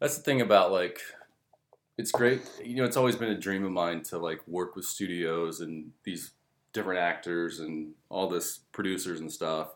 [0.00, 1.00] that's the thing about like
[1.98, 2.40] it's great.
[2.64, 5.92] You know, it's always been a dream of mine to like work with studios and
[6.04, 6.30] these
[6.72, 9.68] different actors and all this producers and stuff.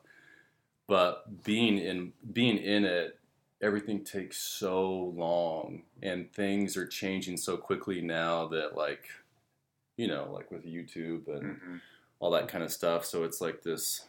[0.87, 3.19] But being in being in it,
[3.61, 9.05] everything takes so long, and things are changing so quickly now that like,
[9.97, 11.81] you know, like with YouTube and Mhm.
[12.21, 13.05] all that kind of stuff.
[13.05, 14.07] So it's like this.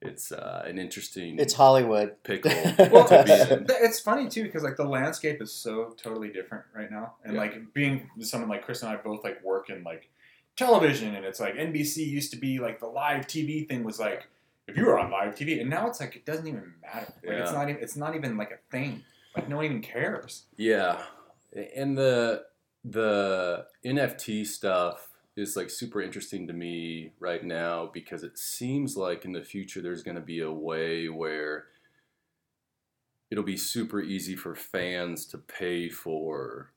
[0.00, 2.22] It's uh, an interesting it's Hollywood.
[2.22, 2.52] pickle
[2.92, 3.66] Well, to be in.
[3.68, 7.40] it's funny too because like the landscape is so totally different right now, and Yeah.
[7.40, 10.08] like being someone like Chris and I both like work in like
[10.54, 14.28] television, and it's like NBC used to be like the live TV thing was like
[14.68, 17.12] if you were on live TV, and now it's like it doesn't even matter.
[17.24, 17.58] Like it's Yeah.
[17.58, 19.02] not even it's not even like a thing.
[19.34, 20.44] Like no one even cares.
[20.56, 21.02] Yeah,
[21.74, 22.44] and the
[22.84, 29.24] the NFT stuff is like super interesting to me right now because it seems like
[29.24, 31.66] in the future there's going to be a way where
[33.30, 36.72] it'll be super easy for fans to pay for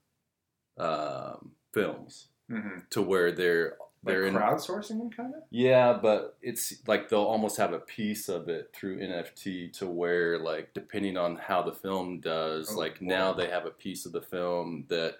[0.77, 2.79] um, films Mm-hmm.
[2.89, 5.43] to where they're they're in crowdsourcing them, kind of.
[5.51, 10.37] yeah, but it's like they'll almost have a piece of it through NFT to where,
[10.37, 14.11] like, depending on how the film does, Oh, like now they have a piece of
[14.11, 15.19] the film that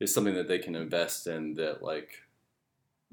[0.00, 2.22] is something that they can invest in that, like,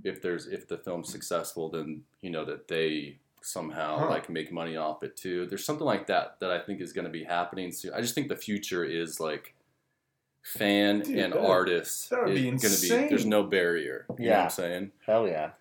[0.03, 4.09] if there's if the film's successful, then you know that they somehow Huh.
[4.09, 5.45] like make money off it too.
[5.45, 7.93] There's something like that that I think is going to be happening soon.
[7.93, 9.53] I just think the future is like
[10.41, 13.09] fan Dude, and that- artist that would is be going to be.
[13.09, 14.05] There's no barrier.
[14.09, 14.43] You know what Yeah.
[14.45, 14.91] I'm saying?
[15.05, 15.51] Hell yeah.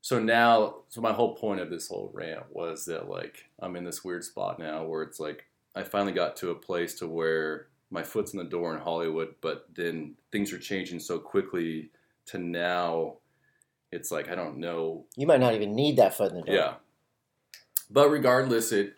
[0.00, 3.84] So now, so my whole point of this whole rant was that like I'm in
[3.84, 5.44] this weird spot now where it's like
[5.76, 9.34] I finally got to a place to where my foot's in the door in Hollywood,
[9.40, 11.90] but then things are changing so quickly
[12.26, 13.16] to now
[13.92, 15.04] it's like I don't know.
[15.16, 16.54] You might not even need that foot in the door.
[16.54, 16.74] Yeah.
[17.90, 18.94] But regardless, it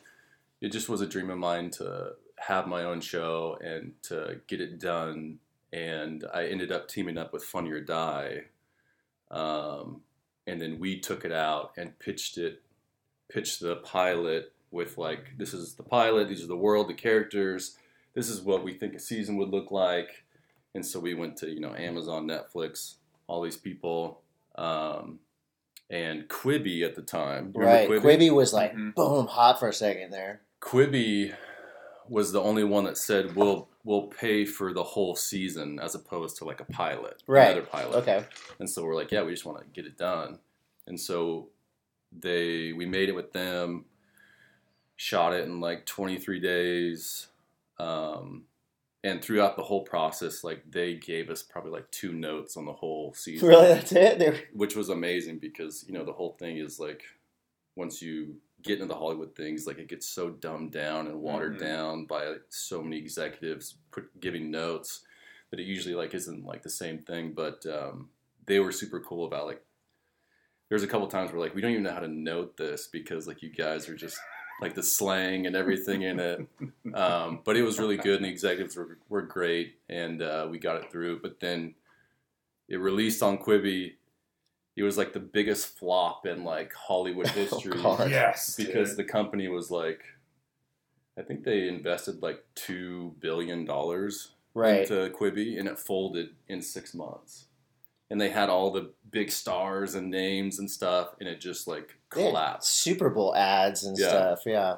[0.61, 4.61] it just was a dream of mine to have my own show and to get
[4.61, 5.39] it done.
[5.73, 8.45] And I ended up teaming up with Funny or Die.
[9.31, 10.03] Um,
[10.47, 12.63] and then we took it out and pitched it,
[13.29, 17.77] pitched the pilot with like, this is the pilot, these are the world, the characters,
[18.15, 20.25] this is what we think a season would look like.
[20.75, 22.95] And so we went to, you know, Amazon, Netflix,
[23.27, 24.23] all these people.
[24.57, 25.21] Um,
[25.91, 27.53] and Quibi at the time.
[27.55, 28.03] Remember Right.
[28.03, 28.95] Quibi was like, Mhm.
[28.95, 30.41] boom, hot for a second there.
[30.61, 31.35] Quibi
[32.09, 36.37] was the only one that said we'll we'll pay for the whole season as opposed
[36.39, 37.51] to like a pilot, Right.
[37.51, 37.97] another pilot.
[37.97, 38.25] Okay.
[38.59, 40.39] And so we're like, yeah, we just want to get it done.
[40.87, 41.51] And so
[42.11, 43.85] they we made it with them,
[44.97, 47.27] shot it in like 23 days.
[47.79, 48.45] Um,
[49.03, 52.73] and throughout the whole process, like they gave us probably like two notes on the
[52.73, 53.69] whole season Really?
[53.69, 54.19] That's it?
[54.19, 57.03] They're, which was amazing because you know the whole thing is like
[57.77, 61.57] once you get into the Hollywood things, like it gets so dumbed down and watered
[61.57, 61.61] Mhm.
[61.61, 65.03] down by so many executives put, giving notes
[65.51, 67.33] that it usually like isn't like the same thing.
[67.35, 68.09] But um,
[68.47, 69.63] they were super cool about like.
[70.71, 73.29] There's a couple times where like we don't even know how to note this because
[73.29, 74.17] like you guys are just
[74.61, 76.47] like the slang and everything in it.
[76.95, 80.59] Um, but it was really good and the executives were, were great and uh, we
[80.59, 81.21] got it through.
[81.21, 81.75] But then
[82.69, 83.95] it released on Quibi.
[84.77, 88.11] It was like the biggest flop in like Hollywood history God.
[88.11, 88.99] yes, because dude.
[88.99, 90.03] the company was like,
[91.19, 94.81] I think they invested like two billion dollars right.
[94.81, 97.47] into Quibi, and it folded in six months.
[98.15, 101.97] And they had all the big stars and names and stuff, and it just like
[102.11, 102.71] collapsed.
[102.71, 104.07] Super Bowl ads and Yeah.
[104.09, 104.47] stuff.
[104.47, 104.77] Yeah.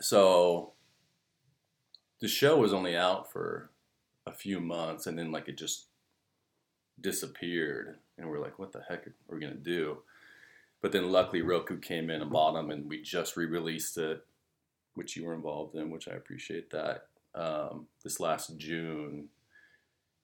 [0.00, 0.72] So
[2.18, 3.70] the show was only out for
[4.26, 5.86] a few months, and then like it just
[7.00, 10.02] disappeared, and we're like, "What the heck are we gonna do?"
[10.80, 14.26] But then luckily Roku came in and bought them, and we just re-released it,
[14.94, 17.06] which you were involved in, which I appreciate that.
[17.36, 19.28] Um, this last June,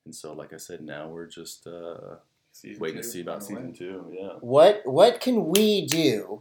[0.05, 2.17] and so like I said, now we're just uh,
[2.53, 3.73] Season waiting two to see about on the season way.
[3.73, 4.13] two.
[4.13, 4.29] Yeah.
[4.41, 6.41] What What can we do,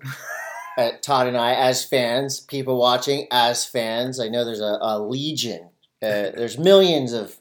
[0.78, 4.20] uh, Todd and I, as fans, people watching as fans?
[4.20, 5.70] I know there's a, a legion.
[6.02, 7.38] Uh, there's millions of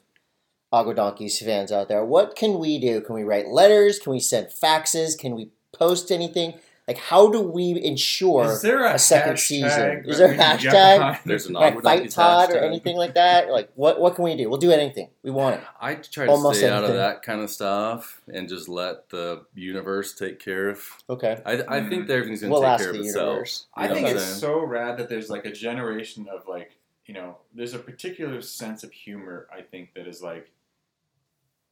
[0.71, 2.05] Agua Donkeys fans out there.
[2.05, 3.01] What can we do?
[3.01, 3.99] Can we write letters?
[3.99, 5.17] Can we send faxes?
[5.17, 6.53] Can we post anything?
[6.89, 10.05] Like, how do we ensure Is there a, a second season?
[10.07, 11.19] Is there a we hashtag?
[11.23, 13.51] There's an like fight Donkeys Todd or anything like that?
[13.51, 14.49] Like, what what can we do?
[14.49, 15.09] We'll do anything.
[15.21, 15.61] We want it.
[15.79, 19.45] I try to Almost stay out of that kind of stuff and just let the
[19.53, 20.83] universe take care of.
[21.07, 21.39] Okay.
[21.45, 23.27] I, I think that everything's gonna We'll take ask care of the itself.
[23.27, 23.67] universe.
[23.75, 24.39] I think it's saying?
[24.39, 26.71] so rad that there's like a generation of like
[27.05, 30.49] you know there's a particular sense of humor I think that is like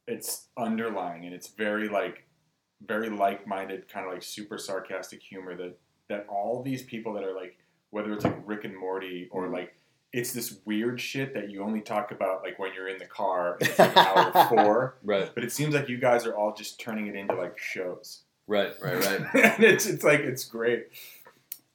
[0.06, 2.27] it's underlying and it's very like
[2.86, 5.76] very like-minded kind of like super sarcastic humor that
[6.08, 7.56] that all these people that are like
[7.90, 9.74] whether it's like Rick and Morty or like
[10.12, 13.58] it's this weird shit that you only talk about like when you're in the car
[13.60, 14.96] and it's like hour four.
[15.02, 18.22] Right, but it seems like you guys are all just turning it into like shows.
[18.46, 19.20] Right, right, right.
[19.34, 20.88] and it's it's like it's great.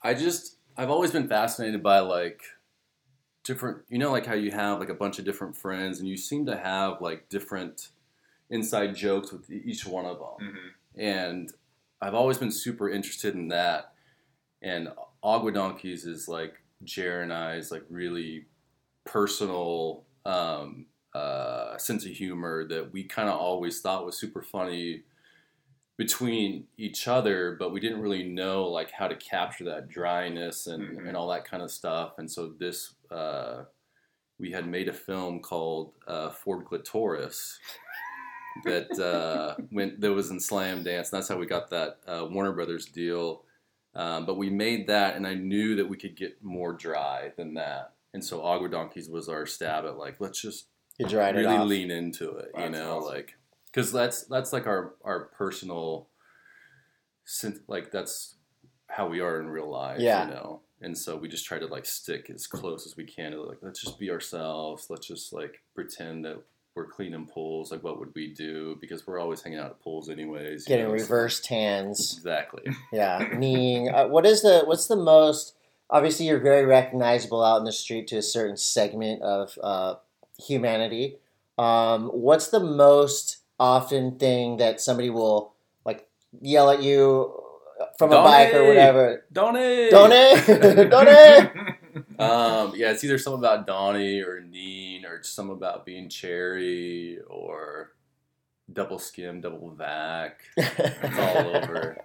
[0.01, 2.41] I just I've always been fascinated by like
[3.43, 6.17] different you know like how you have like a bunch of different friends and you
[6.17, 7.89] seem to have like different
[8.49, 10.51] inside jokes with each one of them.
[10.51, 11.51] hmm and
[12.01, 13.93] I've always been super interested in that.
[14.62, 14.89] And
[15.21, 18.45] Agua Donkeys is like Jer and I's like really
[19.06, 25.03] personal um, uh, sense of humor that we kind of always thought was super funny
[25.95, 30.97] between each other, but we didn't really know like how to capture that dryness and,
[30.97, 31.08] Mhm.
[31.08, 32.13] and all that kind of stuff.
[32.17, 33.65] And so this uh,
[34.39, 37.60] we had made a film called uh, Ford Clitoris
[38.65, 41.11] that uh, went that was in Slamdance.
[41.11, 43.43] And that's how we got that uh, Warner Brothers deal.
[43.95, 47.53] Um, but we made that, and I knew that we could get more dry than
[47.55, 47.93] that.
[48.13, 51.65] And so Agua Donkeys was our stab at like let's just You're drying it really
[51.65, 53.13] lean into it, you know, awesome.
[53.13, 53.35] like
[53.71, 56.09] because that's that's like our our personal,
[57.67, 58.35] like that's
[58.87, 60.27] how we are in real life, Yeah.
[60.27, 60.61] you know.
[60.81, 63.59] And so we just try to like stick as close as we can to like
[63.61, 64.87] let's just be ourselves.
[64.89, 66.43] Let's just like pretend that
[66.75, 67.71] we're cleaning pools.
[67.71, 68.77] Like, what would we do?
[68.81, 70.65] Because we're always hanging out at pools, anyways.
[70.65, 72.13] Getting know, so- reverse tans.
[72.17, 72.63] Exactly.
[72.91, 73.89] Yeah, kneeing.
[73.89, 75.55] Uh, what is the what's the most?
[75.89, 79.95] Obviously, you're very recognizable out in the street to a certain segment of uh,
[80.39, 81.17] humanity.
[81.57, 85.53] Um, what's the most often thing that somebody will
[85.86, 86.07] like
[86.41, 87.39] yell at you
[87.99, 89.25] from a bike or whatever?
[89.31, 89.89] Donnie.
[89.91, 91.49] Donnie, Donnie.
[92.19, 97.91] Um, yeah, it's either something about Donnie or Neen or something about being cherry or
[98.71, 100.41] double skim, double vac.
[100.58, 101.97] It's all over.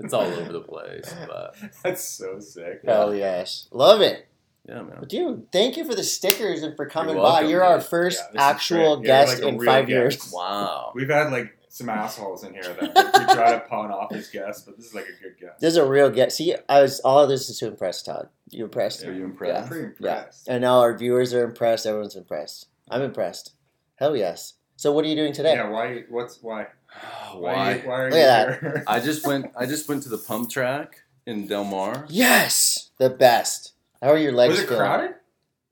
[0.00, 1.14] It's all over the place.
[1.26, 2.80] But That's so sick.
[2.84, 4.26] Hell yes, love it.
[4.68, 5.04] yeah, man.
[5.08, 7.40] Dude, thank you for the stickers and for coming You're by.
[7.42, 9.90] You're our first Yeah, actual guest like in five guest.
[9.90, 10.30] years.
[10.34, 10.92] Wow.
[10.94, 12.80] We've had like some assholes in here that
[13.28, 15.60] we try to pawn off as guests, but this is like a good guest.
[15.60, 16.36] This is a real guest.
[16.38, 18.28] See, I was all of this is to impress Todd.
[18.50, 19.04] You impressed?
[19.04, 19.68] Are you I'm impressed?
[19.70, 20.48] pretty impressed.
[20.48, 21.86] And now our viewers are impressed.
[21.86, 22.68] Everyone's impressed.
[22.90, 23.52] I'm impressed.
[23.96, 24.54] Hell yes.
[24.76, 25.54] So what are you doing today?
[25.54, 26.04] Yeah, why?
[26.08, 26.66] What's why?
[27.34, 27.34] Why?
[27.34, 27.74] Are Why?
[27.74, 28.84] you, why are Look you at here?
[28.86, 29.52] I just went.
[29.58, 32.06] I just went to the pump track in Del Mar.
[32.08, 33.72] Yes, the best.
[34.02, 34.78] How are your legs Was it feeling?
[34.80, 35.14] crowded?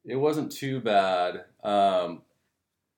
[0.05, 2.23] It wasn't too bad, um,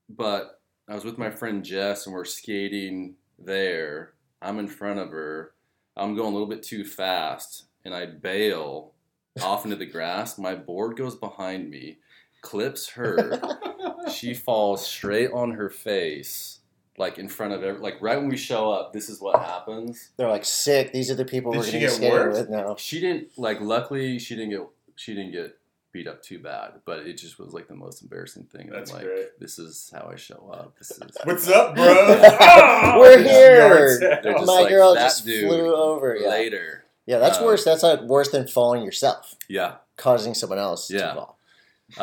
[0.09, 4.14] but I was with my friend Jess, and we're skating there.
[4.43, 5.53] I'm in front of her.
[5.97, 8.93] I'm going a little bit too fast, and I bail
[9.42, 10.38] off into the grass.
[10.38, 11.98] My board goes behind me,
[12.40, 13.40] clips her.
[14.12, 16.61] she falls straight on her face,
[16.96, 17.81] like in front of every.
[17.81, 20.11] Like right when we show up, this is what happens.
[20.16, 20.92] They're like sick.
[20.92, 22.38] These are the people Did we're she going to get skate worse?
[22.38, 22.77] with now.
[22.79, 23.61] She didn't like.
[23.61, 24.66] Luckily, she didn't get.
[24.96, 25.57] She didn't get
[25.90, 28.68] beat up too bad, but it just was like the most embarrassing thing.
[28.70, 29.40] That's I'm like, great.
[29.40, 30.77] this is how I show up.
[30.79, 30.98] This is.
[31.24, 31.85] What's up, bro?
[32.98, 33.57] We're here.
[33.68, 34.18] yard sale.
[34.22, 36.16] They're just My like, girl just dude flew over.
[36.16, 36.85] Yeah, later.
[37.09, 37.18] Yeah.
[37.18, 37.64] That's Uh, worse.
[37.64, 39.77] That's like worse than falling yourself, Yeah.
[39.97, 41.14] causing someone else Yeah.
[41.14, 41.33] to fall.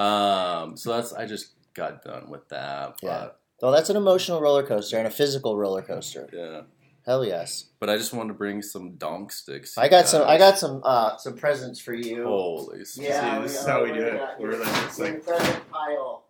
[0.03, 0.75] Um.
[0.77, 1.13] So that's.
[1.13, 2.97] I just got done with that.
[3.03, 3.09] Yeah.
[3.25, 6.27] But, Well, that's an emotional roller coaster and a physical roller coaster.
[6.33, 6.61] yeah.
[7.05, 7.65] Hell yes.
[7.79, 9.77] But I just wanted to bring some donk sticks.
[9.77, 10.27] I got you some.
[10.27, 10.81] I got some.
[10.83, 12.23] Uh, some presents for you.
[12.25, 12.81] Holy.
[12.81, 14.19] s- See, this is how we do it.
[14.39, 16.23] We're like, it's your like- present pile.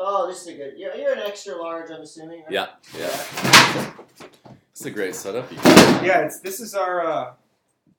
[0.00, 0.74] Oh, this is a good.
[0.78, 2.42] You're, you're an extra large, I'm assuming.
[2.44, 2.52] Right?
[2.52, 2.66] Yeah.
[2.96, 3.90] Yeah.
[4.70, 5.50] It's a great setup.
[6.06, 7.32] Yeah, it's this is our uh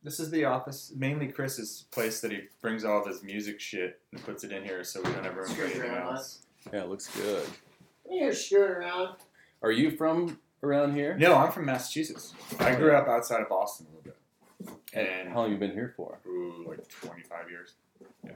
[0.04, 0.92] this is the office.
[0.96, 4.64] Mainly Chris's place that he brings all of his music shit and puts it in
[4.64, 6.40] here so we don't ever room for anything around, else.
[6.72, 6.84] Yeah.
[6.84, 7.46] It looks good.
[8.10, 9.16] You're screwing around.
[9.62, 11.16] Are you from around here?
[11.18, 12.34] No, I'm from Massachusetts.
[12.60, 14.16] I grew up outside of Boston a little bit.
[14.94, 16.20] And How long you been here for?
[16.28, 17.74] ooh, like twenty five years.
[18.26, 18.32] Yeah.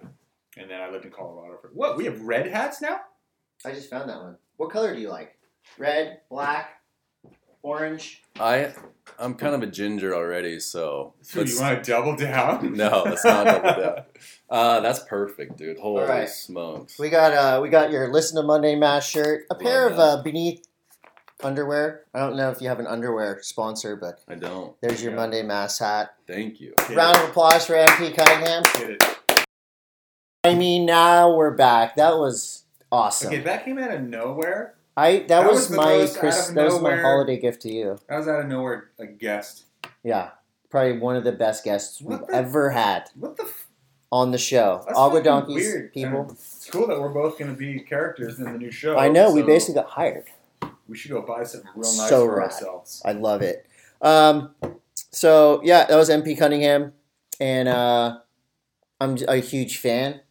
[0.57, 1.97] And then I lived in Colorado for what?
[1.97, 3.01] We have red hats now?
[3.65, 4.37] I just found that one.
[4.57, 5.37] What color do you like?
[5.77, 6.81] Red, black,
[7.63, 8.21] orange.
[8.39, 8.73] I.
[9.19, 11.13] I'm kind of a ginger already, so.
[11.27, 12.73] Dude, let's- you want to double down?
[12.77, 14.03] No, that's not double down.
[14.49, 15.79] Uh, that's perfect, dude.
[15.79, 16.29] Holy All right.
[16.29, 16.99] smokes.
[16.99, 19.97] We got uh, we got your listen to Monday Mass shirt, a pair Love of
[19.97, 20.29] that.
[20.29, 20.59] uh, BN3TH
[21.43, 22.03] underwear.
[22.13, 24.79] I don't know if you have an underwear sponsor, but I don't.
[24.81, 25.17] there's your Yeah.
[25.17, 26.13] Monday Mass hat.
[26.27, 26.75] Thank you.
[26.87, 27.23] Hit Round it.
[27.23, 28.63] of applause for MP Cunningham.
[28.75, 29.45] Hit it.
[30.43, 31.95] I mean, now we're back.
[31.95, 33.29] That was awesome.
[33.29, 34.75] Okay, that came out of nowhere.
[34.95, 37.97] I that, That was, was my Chris, that was my holiday gift to you.
[38.07, 39.63] That was out of nowhere a guest.
[40.03, 40.31] Yeah,
[40.69, 43.67] probably one of the best guests What we've the- ever had What the f-
[44.11, 44.83] on the show.
[44.85, 45.93] That's Agua Donkeys weird.
[45.93, 46.21] people.
[46.21, 48.97] And It's cool that we're both going to be characters in the new show.
[48.97, 50.25] I know we basically got hired.
[50.87, 52.51] we should go buy something real nice So for rad.
[52.51, 53.01] ourselves.
[53.05, 53.65] I love it.
[54.01, 54.53] Um,
[55.09, 56.93] so yeah, that was MP Cunningham,
[57.39, 58.19] and uh,
[59.01, 60.21] I'm a huge fan.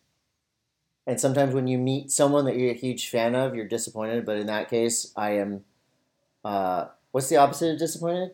[1.07, 4.25] And sometimes when you meet someone that you're a huge fan of, you're disappointed.
[4.25, 5.65] But in that case, I am.
[6.45, 8.33] Uh, what's the opposite of disappointed?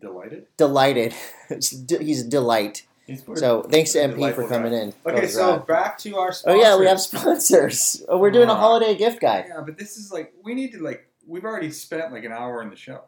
[0.00, 0.46] Delighted.
[0.56, 1.14] Delighted.
[1.48, 2.86] He's a delight.
[3.06, 4.78] He's So thanks to MP for coming guy.
[4.78, 4.94] in.
[5.06, 5.66] Okay, so rad.
[5.66, 6.32] back to our.
[6.46, 8.04] Oh yeah, we have sponsors.
[8.08, 9.46] Oh, we're doing a Uh, holiday gift guide.
[9.48, 12.62] Yeah, but this is like we need to like we've already spent like an hour
[12.62, 13.00] in the show.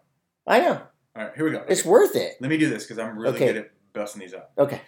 [0.47, 0.81] I know
[1.15, 1.65] All right, here we go.
[1.69, 2.37] it's worth it.
[2.41, 3.47] Let me do this because I'm really Okay.
[3.49, 4.53] good at busting these up.
[4.59, 4.81] Okay,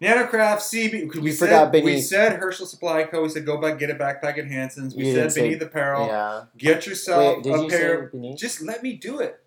[0.00, 1.14] Nanocraft CB.
[1.14, 3.22] We You said, forgot We said Herschel Supply Co.
[3.22, 4.94] We said go back, get a backpack at Hansen's.
[4.94, 6.06] We You said BN3TH Apparel.
[6.06, 6.44] yeah.
[6.56, 8.12] Get yourself Wait, a you pair.
[8.36, 9.40] Just let me do it.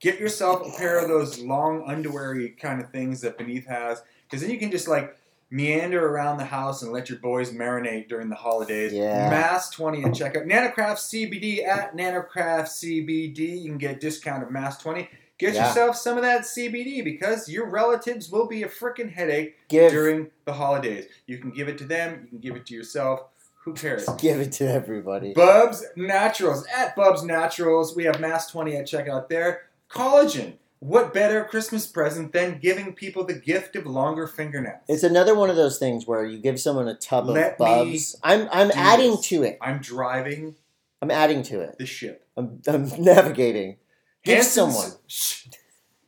[0.00, 4.40] Get yourself a pair of those long underweary kind of things that BN3TH has, because
[4.40, 5.16] then you can just like
[5.50, 8.92] meander around the house and let your boys marinate during the holidays.
[8.92, 9.28] Yeah.
[9.28, 13.60] Mass twenty and check out Nanocraft CBD at Nanocraft CBD.
[13.62, 15.08] You can get a discount of Mass twenty.
[15.38, 15.66] Get Yeah.
[15.68, 20.30] yourself some of that CBD because your relatives will be a freaking headache Give during
[20.44, 21.06] the holidays.
[21.26, 22.20] You can give it to them.
[22.24, 23.24] You can give it to yourself.
[23.64, 24.06] Who cares?
[24.18, 25.32] give it to everybody.
[25.34, 27.94] Bubs Naturals at Bubs Naturals.
[27.96, 29.62] We have Mass 20 at checkout there.
[29.90, 30.54] Collagen.
[30.80, 34.80] What better Christmas present than giving people the gift of longer fingernails?
[34.88, 37.64] It's another one of those things where you give someone a tub of Let me
[37.66, 38.16] bubs.
[38.24, 39.26] I'm I'm adding this.
[39.28, 39.58] to it.
[39.60, 40.56] I'm driving
[41.00, 41.78] I'm adding to it.
[41.78, 42.26] the ship.
[42.36, 43.76] I'm, I'm navigating.
[44.24, 44.90] Give someone.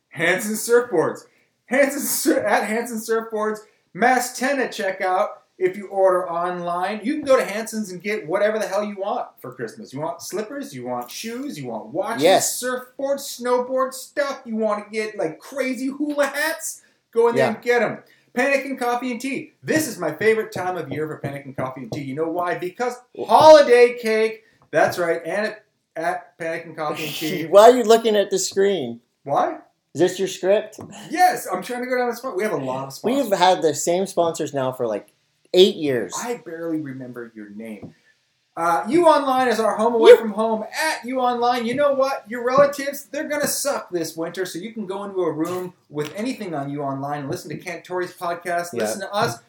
[0.09, 1.21] Hansen Surfboards.
[1.65, 3.59] Hansen at Hansen Surfboards.
[3.93, 5.29] Mass 10 at checkout.
[5.57, 8.97] If you order online, you can go to Hansen's and get whatever the hell you
[8.97, 9.93] want for Christmas.
[9.93, 12.61] You want slippers, you want shoes, you want watches, Yes.
[12.61, 14.41] surfboards, snowboard stuff.
[14.43, 16.81] You want to get like crazy hula hats?
[17.11, 17.53] Go in there Yeah.
[17.53, 17.99] and get them.
[18.33, 19.53] Pannikin Coffee and Tea.
[19.63, 22.01] This is my favorite time of year for Pannikin Coffee and Tea.
[22.01, 22.55] You know why?
[22.57, 24.43] Because holiday cake.
[24.71, 25.21] That's right.
[25.25, 25.64] And at,
[25.95, 27.45] at Pannikin Coffee and Tea.
[27.49, 29.01] Why are you looking at the screen?
[29.23, 29.59] Why?
[29.93, 30.79] Is this your script?
[31.09, 32.35] Yes, I'm trying to go down the spot.
[32.35, 33.29] We have a lot of sponsors.
[33.29, 35.07] We've had the same sponsors now for like
[35.53, 36.13] eight years.
[36.21, 37.95] I barely remember your name.
[38.57, 40.63] Uh, Yew Online is our home away You- from home.
[40.63, 42.23] At Yew Online, you know what?
[42.29, 45.73] Your relatives, they're going to suck this winter, so you can go into a room
[45.89, 48.83] with anything on Yew Online and listen to Kent Torrey's podcast, Yeah.
[48.83, 49.39] listen to us,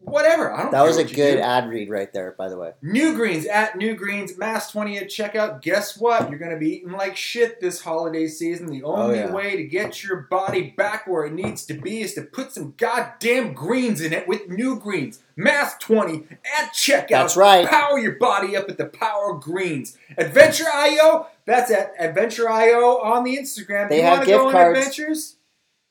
[0.00, 0.52] whatever.
[0.52, 1.40] I don't that was a good do.
[1.40, 2.72] ad read right there, by the way.
[2.82, 5.62] New Greens at New Greens, Mass 20 at checkout.
[5.62, 6.28] Guess what?
[6.30, 8.66] You're going to be eating like shit this holiday season.
[8.66, 9.32] The oh, only Oh, yeah.
[9.32, 12.74] way to get your body back where it needs to be is to put some
[12.76, 15.22] goddamn greens in it with New Greens.
[15.36, 16.26] Mass 20
[16.58, 17.08] at checkout.
[17.08, 17.66] That's right.
[17.66, 19.96] Power your body up with the power of greens.
[20.18, 23.88] Adventure IO, that's at Adventure IO on the Instagram.
[23.88, 24.78] They you have gift go on cards.
[24.78, 25.36] adventures?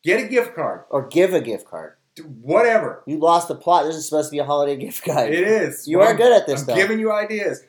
[0.03, 0.83] Get a gift card.
[0.89, 1.93] Or give a gift card.
[2.21, 3.03] Whatever.
[3.05, 3.85] You lost the plot.
[3.85, 5.33] This is supposed to be a holiday gift guide.
[5.33, 5.87] It is.
[5.87, 6.75] You Well, are good at this, I'm though.
[6.75, 7.63] giving you ideas.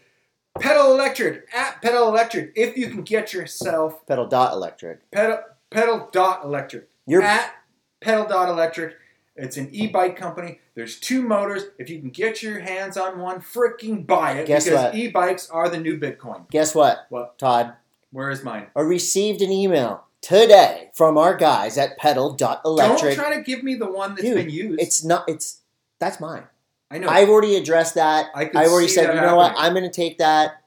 [0.58, 2.52] Pedal Electric at Pedal Electric.
[2.56, 5.08] If you can get yourself Pedal dot electric.
[5.12, 5.38] pedal
[5.70, 7.54] pedal dot electric You're at
[8.00, 8.96] pedal dot electric.
[9.36, 10.58] It's an e-bike company.
[10.74, 11.62] There's two motors.
[11.78, 14.94] If you can get your hands on one, freaking buy it Guess because what?
[14.96, 16.50] e-bikes are the new Bitcoin.
[16.50, 17.06] guess what?
[17.08, 17.38] What?
[17.38, 17.74] Todd?
[18.10, 18.66] Where is mine?
[18.76, 23.16] I received an email today from our guys at pedal electric.
[23.16, 24.80] Don't try to give me the one that's Dude, been used.
[24.80, 25.60] It's not it's
[25.98, 26.44] that's mine.
[26.90, 27.08] I know.
[27.08, 28.26] I've already addressed that.
[28.34, 29.54] I I've already said, you know what.
[29.56, 30.62] I'm gonna take that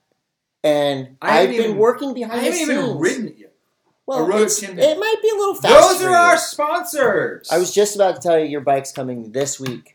[0.63, 2.71] and I I've been even- working I behind the haven't scenes.
[2.71, 3.53] even ridden it yet.
[4.05, 5.99] well, I it might be a little fast.
[5.99, 7.49] Those are our sponsors.
[7.51, 9.93] I was just about to tell you your bike's coming this week.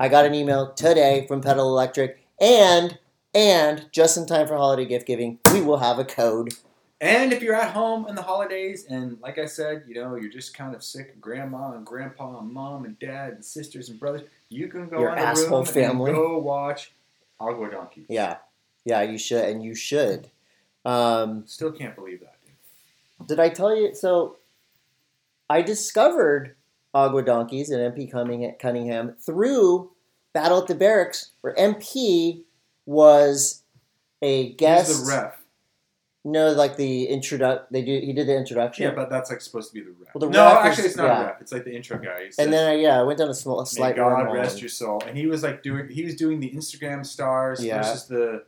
[0.00, 2.98] I got an email today from Pedal Electric, and
[3.34, 6.54] and just in time for holiday gift giving, we will have a code.
[7.04, 10.30] And if you're at home in the holidays, and like I said, you know, you're
[10.30, 14.00] just kind of sick of grandma and grandpa and mom and dad and sisters and
[14.00, 16.10] brothers, you can go Your on a room family.
[16.10, 16.92] and go watch
[17.38, 18.06] Agua Donkey.
[18.08, 18.36] Yeah,
[18.84, 20.30] yeah, you should, and you should.
[20.84, 22.36] Um, Still can't believe that.
[23.18, 23.28] Dude.
[23.28, 23.94] did I tell you?
[23.94, 24.36] So,
[25.50, 26.54] I discovered
[26.94, 29.90] Agua Donkeys and MP Cunningham, Cunningham through
[30.32, 32.44] Battle at the Barracks, where MP
[32.86, 33.62] was
[34.22, 34.88] a guest.
[34.88, 35.43] He's the ref.
[36.26, 37.70] No, like the introduct.
[37.70, 38.00] They do.
[38.00, 38.84] He did the introduction.
[38.84, 40.14] Yeah, but that's like supposed to be the ref.
[40.14, 41.20] Well, the no, is- actually, it's not yeah.
[41.22, 41.40] a ref.
[41.42, 42.30] It's like the intro guy.
[42.30, 44.32] Says, and then I, yeah, I went down a small, a May slight God wormhole.
[44.32, 45.02] rest your soul.
[45.06, 47.76] And he was like doing, he was doing the Instagram stars Yeah.
[47.82, 48.44] versus the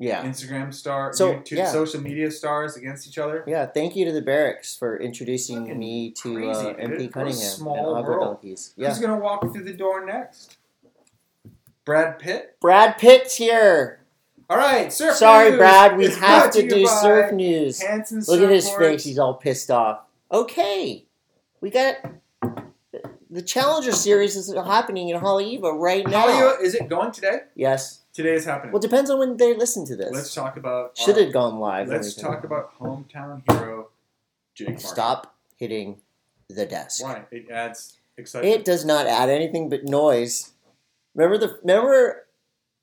[0.00, 1.70] Yeah, Instagram star, So, two yeah.
[1.70, 3.44] social media stars against each other.
[3.46, 3.66] yeah.
[3.66, 6.74] Thank you to the barracks for introducing Fucking me to crazy, uh.
[6.74, 8.38] MP Cunningham small and world.
[8.42, 8.74] Donkeys.
[8.76, 10.56] Yeah, Who's gonna walk through the door next?
[11.84, 12.56] Brad Pitt.
[12.60, 14.00] Brad Pitt's here.
[14.50, 15.16] All right, surf.
[15.16, 17.80] Sorry, news Brad, we is have to do surf news.
[17.80, 20.00] Hansen Look at his face; he's all pissed off.
[20.30, 21.04] Okay,
[21.60, 21.96] we got
[23.32, 26.20] the Challenger Series is happening in Haleiwa right now.
[26.20, 27.40] Hollywood, is it going today?
[27.54, 28.00] Yes.
[28.12, 28.72] Today is happening.
[28.72, 30.12] Well, it depends on when they listen to this.
[30.12, 30.90] let's talk about.
[30.90, 31.88] Uh, Should our- have gone live.
[31.88, 33.88] Let's talk about hometown hero
[34.54, 34.78] Jake.
[34.80, 36.02] Stop hitting
[36.48, 37.02] the desk.
[37.02, 37.22] Why?
[37.30, 38.54] It adds excitement.
[38.54, 40.52] It does not add anything but noise.
[41.14, 42.21] Remember the remember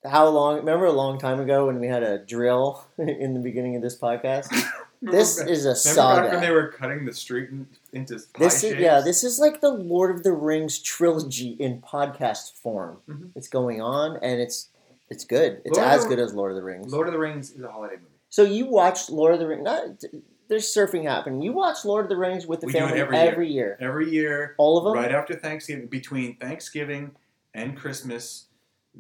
[0.06, 3.76] how long remember a long time ago when we had a drill in the beginning
[3.76, 4.48] of this podcast?
[5.02, 8.56] This is a Remember back when they were cutting the street in, into pie This
[8.66, 8.82] is shapes?
[8.82, 12.98] yeah, this is like the Lord of the Rings trilogy in podcast form.
[13.10, 13.30] Mhm.
[13.34, 14.68] It's going on and it's
[15.10, 15.62] it's good.
[15.64, 16.92] It's Lord as the- good as Lord of the Rings.
[16.92, 18.12] Lord of the Rings is a holiday movie.
[18.28, 19.64] So you watched Lord of the Rings.
[19.64, 19.84] Not,
[20.50, 21.42] there's surfing happening.
[21.42, 23.32] You watch Lord of the Rings with the We family every year.
[23.32, 23.78] every year.
[23.80, 24.96] Every year, All of them.
[25.02, 27.12] right after Thanksgiving, between Thanksgiving
[27.54, 28.48] and Christmas,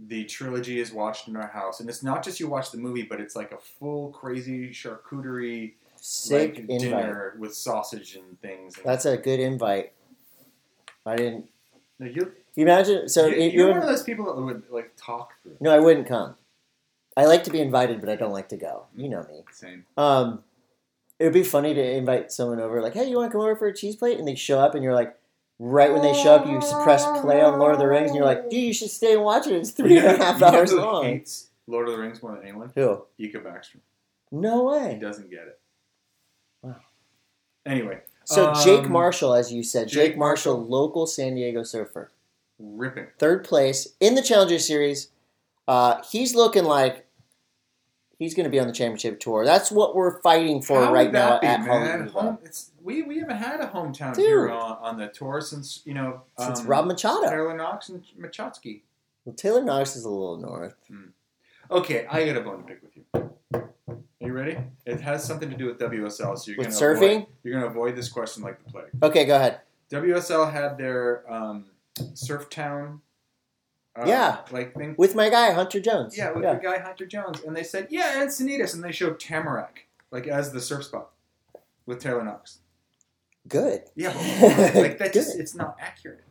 [0.08, 3.04] the trilogy is watched in our house, and it's not just you watch the movie,
[3.04, 6.80] but it's like a full crazy charcuterie Sick like invite.
[6.80, 8.78] dinner with sausage and things.
[8.78, 9.92] And That's a good invite.
[11.06, 11.50] I didn't.
[12.00, 13.10] No, you, imagine?
[13.10, 15.58] So you, it- you're you one of those people that would like talk through.
[15.60, 16.36] No, I wouldn't come.
[17.18, 18.86] I like to be invited, but I don't like to go.
[18.96, 19.44] You know me.
[19.52, 19.86] Same.
[19.98, 20.44] Um,
[21.18, 23.58] it would be funny to invite someone over, like, "Hey, you want to come over
[23.58, 25.18] for a cheese plate?" And they show up, and you're like,
[25.60, 28.26] right when they show up, you press play on Lord of the Rings, and you're
[28.26, 29.54] like, "Dude, you should stay and watch it.
[29.54, 32.44] It's three and a half hours who long." Hates Lord of the Rings more than
[32.44, 32.72] anyone.
[32.76, 33.04] Who?
[33.18, 33.80] Ika Backstrom.
[34.32, 34.94] No way.
[34.96, 35.60] He doesn't get it.
[36.62, 36.76] Wow.
[37.66, 40.70] Anyway, So Jake um, Marshall, as you said, Jake, Jake Marshall, Marshall.
[40.72, 42.12] local San Diego surfer,
[42.60, 43.08] ripping.
[43.18, 45.10] third place in the Challenger Series.
[45.68, 47.06] Uh, he's looking like
[48.20, 49.46] He's going to be on the championship tour.
[49.46, 52.10] That's what we're fighting for How right now be, at man?
[52.10, 54.26] Home, it's we, we haven't had a hometown Dude.
[54.26, 57.30] hero on, on the tour since you know Since um, Rob Machado.
[57.30, 58.82] Taylor Knox and Machotsky.
[59.24, 60.76] Well, Taylor Knox is a little north.
[61.72, 63.06] Okay, I got a bone to pick with you.
[63.14, 64.58] Are you ready?
[64.86, 67.16] It has something to do with WSL, so you're With gonna surfing?
[67.16, 68.90] Avoid, you're gonna avoid this question like the plague.
[69.02, 69.62] Okay, go ahead.
[69.92, 71.66] WSL had their um,
[72.16, 73.02] Surf Town.
[73.96, 74.38] Uh, Yeah.
[74.52, 74.96] like thing.
[74.98, 76.18] With my guy, Hunter Jones.
[76.18, 79.88] Yeah, with the guy Hunter Jones, and they said, "Yeah, Encinitas," and they showed Tamarack
[80.12, 81.10] like as the surf spot
[81.86, 82.60] with Taylor Knox.
[83.48, 83.84] Good.
[83.96, 86.24] Yeah, but like that just—it's not accurate.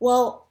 [0.00, 0.48] Well,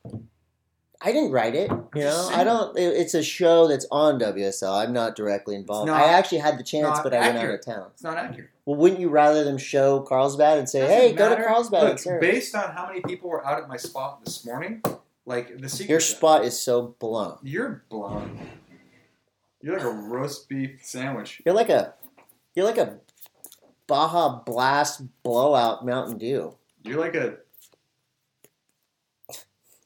[1.01, 1.69] I didn't write it.
[1.93, 2.75] You know, I don't.
[2.77, 4.73] it- It's a show that's on WSL.
[4.73, 5.87] I'm not directly involved.
[5.87, 7.87] not- I actually had the chance, but I went out of town.
[7.93, 8.49] It's not accurate.
[8.65, 11.43] Well, wouldn't you rather them show Carlsbad and say, Doesn't "Hey, go to matter.
[11.47, 12.21] Carlsbad and Look, surf"?
[12.21, 14.81] based on how many people were out at my spot this morning,
[15.25, 15.89] like the secret.
[15.89, 17.37] Your spot is so blown.
[17.43, 18.39] You're blown.
[19.61, 21.41] You're like a roast beef sandwich.
[21.45, 21.93] You're like a,
[22.53, 22.99] you're like a
[23.87, 26.55] Baja Blast blowout Mountain Dew.
[26.83, 27.37] You're like a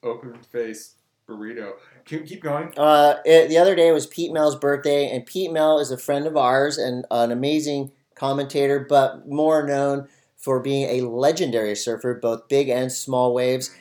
[0.04, 0.96] open face
[1.28, 1.74] burrito.
[2.06, 2.74] Keep, keep going.
[2.78, 6.26] Uh, it, the other day was Pete Mel's birthday, and Pete Mel is a friend
[6.26, 12.48] of ours and an amazing commentator, but more known for being a legendary surfer, both
[12.48, 13.76] big and small waves.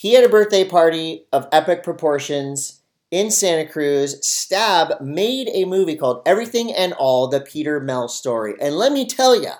[0.00, 2.80] He had a birthday party of epic proportions
[3.10, 4.16] in Santa Cruz.
[4.26, 9.04] Stab made a movie called Everything and All: The Peter Mel Story, and let me
[9.04, 9.50] tell you,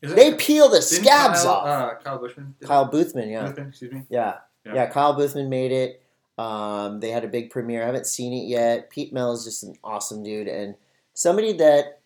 [0.00, 1.66] it- they peel the scabs Kyle, off.
[1.66, 2.54] Uh, Kyle Bushman.
[2.62, 2.88] Kyle?
[2.88, 3.48] Boothman, yeah.
[3.48, 4.04] Boothman, excuse me.
[4.08, 4.36] Yeah.
[4.64, 4.74] Yeah.
[4.74, 6.00] yeah, Kyle Boothman made it.
[6.38, 7.82] Um, they had a big premiere.
[7.82, 8.90] I haven't seen it yet.
[8.90, 10.76] Pete Mel is just an awesome dude and
[11.12, 11.98] somebody that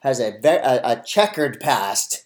[0.00, 2.24] has a, a, a checkered past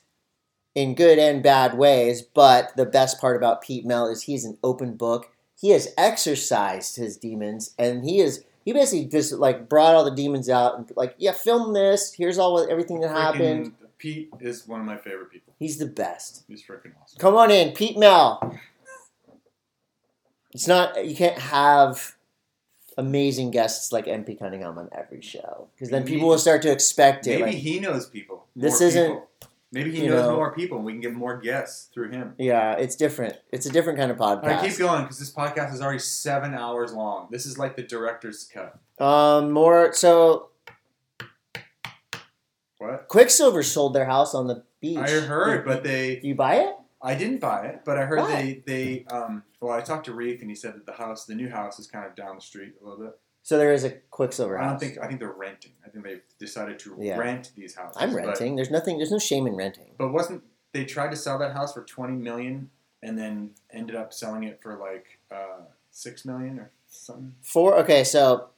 [0.74, 2.22] in good and bad ways.
[2.22, 5.30] But the best part about Pete Mel is he's an open book.
[5.60, 10.14] He has exercised his demons, and he is he basically just like brought all the
[10.14, 12.14] demons out and like, yeah, film this.
[12.14, 13.72] Here's all what everything that happened.
[13.98, 15.54] Pete is one of my favorite people.
[15.58, 16.44] He's the best.
[16.48, 17.18] He's freaking awesome.
[17.18, 18.58] Come on in, Pete Mel.
[20.52, 22.14] It's not you can't have
[22.96, 27.26] amazing guests like MP Cunningham on every show because then people will start to expect
[27.26, 27.40] it.
[27.40, 28.46] Maybe Like, he knows people.
[28.54, 29.28] This isn't, people.
[29.74, 32.34] Maybe he you knows know- more people, and we can get more guests through him.
[32.38, 33.36] yeah, it's different.
[33.50, 34.68] It's a different kind of All right, podcast.
[34.68, 37.28] keep going because this podcast is already seven hours long.
[37.30, 38.78] This is like the director's cut.
[39.04, 40.48] Um, more so.
[42.78, 43.08] What?
[43.08, 44.98] Quiksilver sold their house on the beach.
[44.98, 46.20] I heard, You- but they.
[46.22, 46.74] you buy it?
[47.02, 48.34] I didn't buy it, but I heard Why?
[48.34, 49.42] they they um.
[49.60, 51.86] Well, I talked to Reef, and he said that the house, the new house, is
[51.86, 53.18] kind of down the street a little bit.
[53.44, 54.80] So there is a Quiksilver I don't house.
[54.80, 55.72] think I think they're renting.
[55.86, 57.18] I think they've decided to Yeah.
[57.18, 57.96] rent these houses.
[58.00, 58.56] I'm but- renting.
[58.56, 58.96] There's nothing.
[58.96, 59.92] There's no shame in renting.
[59.98, 60.42] But wasn't
[60.72, 62.70] they tried to sell that house for twenty million
[63.02, 67.34] and then ended up selling it for like uh, six million or something?
[67.42, 67.76] Four.
[67.80, 68.48] okay, so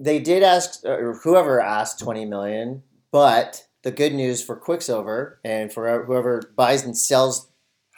[0.00, 5.72] they did ask, or whoever asked twenty million, but the good news for Quiksilver and
[5.72, 7.46] for whoever buys and sells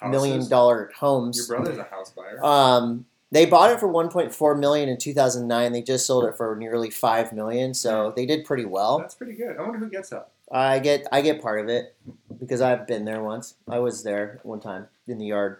[0.06, 2.44] million dollar homes, Your brother's a house buyer.
[2.44, 5.72] um, they bought it for one point four million in two thousand nine.
[5.72, 8.98] They just sold it for nearly five million, so they did pretty well.
[8.98, 9.56] That's pretty good.
[9.56, 10.28] I wonder who gets that.
[10.50, 11.94] I get I get part of it
[12.38, 13.54] because I've been there once.
[13.68, 15.58] I was there one time in the yard.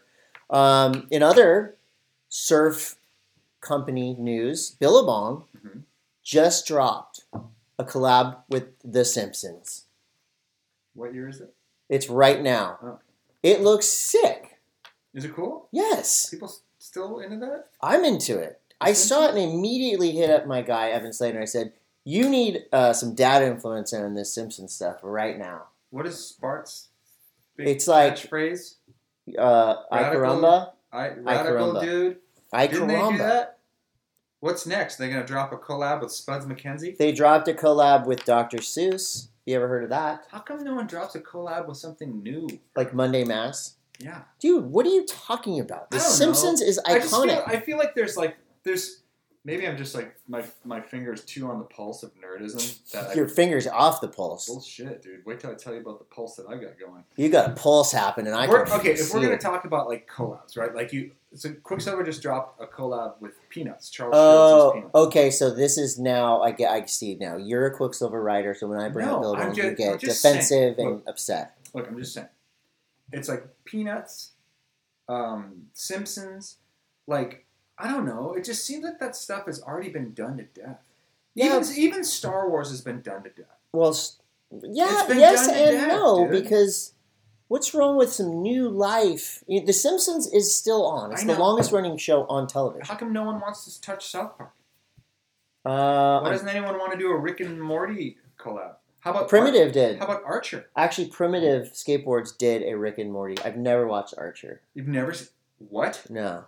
[0.50, 1.76] Um, in other
[2.28, 2.96] surf
[3.60, 5.82] company news, Billabong Mhm.
[6.24, 7.22] just dropped
[7.78, 9.84] a collab with The Simpsons.
[10.94, 11.54] What year is it?
[11.88, 12.78] It's right now.
[12.82, 12.98] Oh.
[13.42, 14.58] It looks sick.
[15.14, 15.68] Is it cool?
[15.72, 16.52] Yes, People
[16.90, 17.66] still into that?
[17.80, 18.60] I'm into it.
[18.80, 21.40] I saw it and immediately hit up my guy Evan Slater.
[21.40, 21.72] I said,
[22.04, 26.36] "You need uh, some data influence in this Simpsons stuff right now." What is
[27.56, 28.74] big It's like- catchphrase?
[29.38, 32.16] Uh, I Radical- caramba, I radical dude.
[32.52, 33.18] I Didn't they do caramba.
[33.18, 33.58] that?
[34.40, 34.96] What's next?
[34.96, 36.96] They're gonna drop a collab with Spuds MacKenzie.
[36.96, 38.58] They dropped a collab with Dr.
[38.58, 39.28] Seuss.
[39.46, 40.24] You ever heard of that?
[40.32, 42.48] How come no one drops a collab with something new?
[42.74, 43.76] Like Monday Mass.
[44.00, 44.22] Yeah.
[44.40, 45.90] Dude, what are you talking about?
[45.90, 47.42] The I Simpsons is I just feel, iconic.
[47.46, 49.02] I feel like there's like there's
[49.44, 52.90] maybe I'm just like my my fingers too on the pulse of nerdism.
[52.92, 54.46] That Your I, fingers off the pulse.
[54.46, 55.24] bullshit, dude.
[55.26, 57.04] Wait till I tell you about the pulse that I got going.
[57.16, 58.32] You got a pulse happening.
[58.32, 60.74] And I We're- okay, if we're see gonna talk about like collabs, right?
[60.74, 63.90] Like you, so Quiksilver just dropped a collab with Peanuts.
[63.90, 64.94] Charles Oh, Peanuts.
[64.94, 65.30] okay.
[65.30, 66.40] So this is now.
[66.40, 66.70] I get.
[66.72, 67.36] I see now.
[67.36, 68.54] You're a Quiksilver writer.
[68.54, 71.56] So when I bring No, up I'm you get defensive and upset.
[71.72, 72.26] Look, I'm just saying,
[73.12, 74.32] it's like Peanuts,
[75.08, 76.56] um, Simpsons,
[77.06, 77.46] like
[77.78, 78.34] I don't know.
[78.34, 80.80] It just seems like that stuff has already been done to death.
[81.34, 81.56] Yeah.
[81.58, 83.46] Even even Star Wars has been done to death.
[83.72, 83.96] Well,
[84.50, 86.42] yeah, yes and death, no, dude.
[86.42, 86.94] because
[87.46, 89.44] what's wrong with some new life?
[89.46, 91.12] The Simpsons is still on.
[91.12, 92.86] It's the longest running show on television.
[92.86, 94.52] How come no one wants to touch South Park?
[95.64, 98.76] Uh, Why doesn't anyone want to do a Rick and Morty collab?
[99.00, 99.98] How about Primitive Ar- did.
[99.98, 100.66] How about Archer?
[100.76, 103.36] Actually, Primitive Skateboards did a Rick and Morty.
[103.44, 104.60] I've never watched Archer.
[104.74, 105.28] You've never seen
[105.58, 106.04] what?
[106.10, 106.44] No,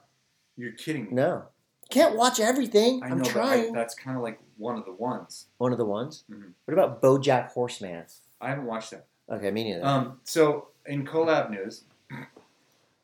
[0.56, 1.10] You're kidding me.
[1.12, 1.44] no,
[1.90, 3.02] can't watch everything.
[3.02, 3.72] I I'm know, but I, trying.
[3.72, 5.46] that's kind of like one of the ones.
[5.58, 6.24] One of the ones.
[6.30, 6.52] Mhm.
[6.66, 8.04] What about BoJack Horseman?
[8.40, 9.06] I haven't watched that.
[9.30, 9.84] Okay, me neither.
[9.84, 11.84] Um, so in collab news,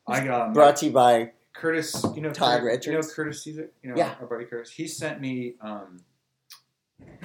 [0.07, 2.05] I got Brought to you by Curtis.
[2.15, 3.13] You know Todd Curtis, You know Richards?
[3.15, 3.69] Curtis Caesar.
[3.81, 4.15] You know Yeah.
[4.19, 4.71] our buddy Curtis.
[4.71, 5.55] He sent me.
[5.61, 6.01] Um,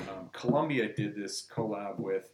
[0.08, 2.30] um, Columbia did this collab with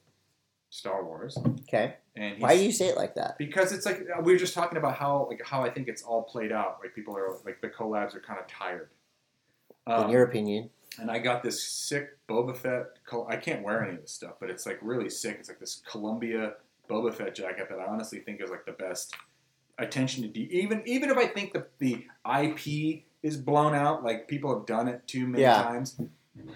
[0.71, 1.97] Star Wars, okay.
[2.17, 3.37] and Why do you say it like that?
[3.39, 6.23] Because it's like we were just talking about how like how I think it's all
[6.23, 6.79] played out.
[6.83, 8.91] Like people are like the collabs are kind of tired.
[9.87, 10.71] In Um, your opinion?
[11.01, 12.87] and I got this sick Boba Fett.
[13.29, 15.37] I can't wear any of this stuff, but it's like really sick.
[15.41, 16.55] It's like this Columbia
[16.89, 19.15] Boba Fett jacket that I honestly think is like the best
[19.79, 22.07] attention to de- even even if I think the the
[22.41, 25.63] IP is blown out, like people have done it too many Yeah.
[25.63, 26.01] times.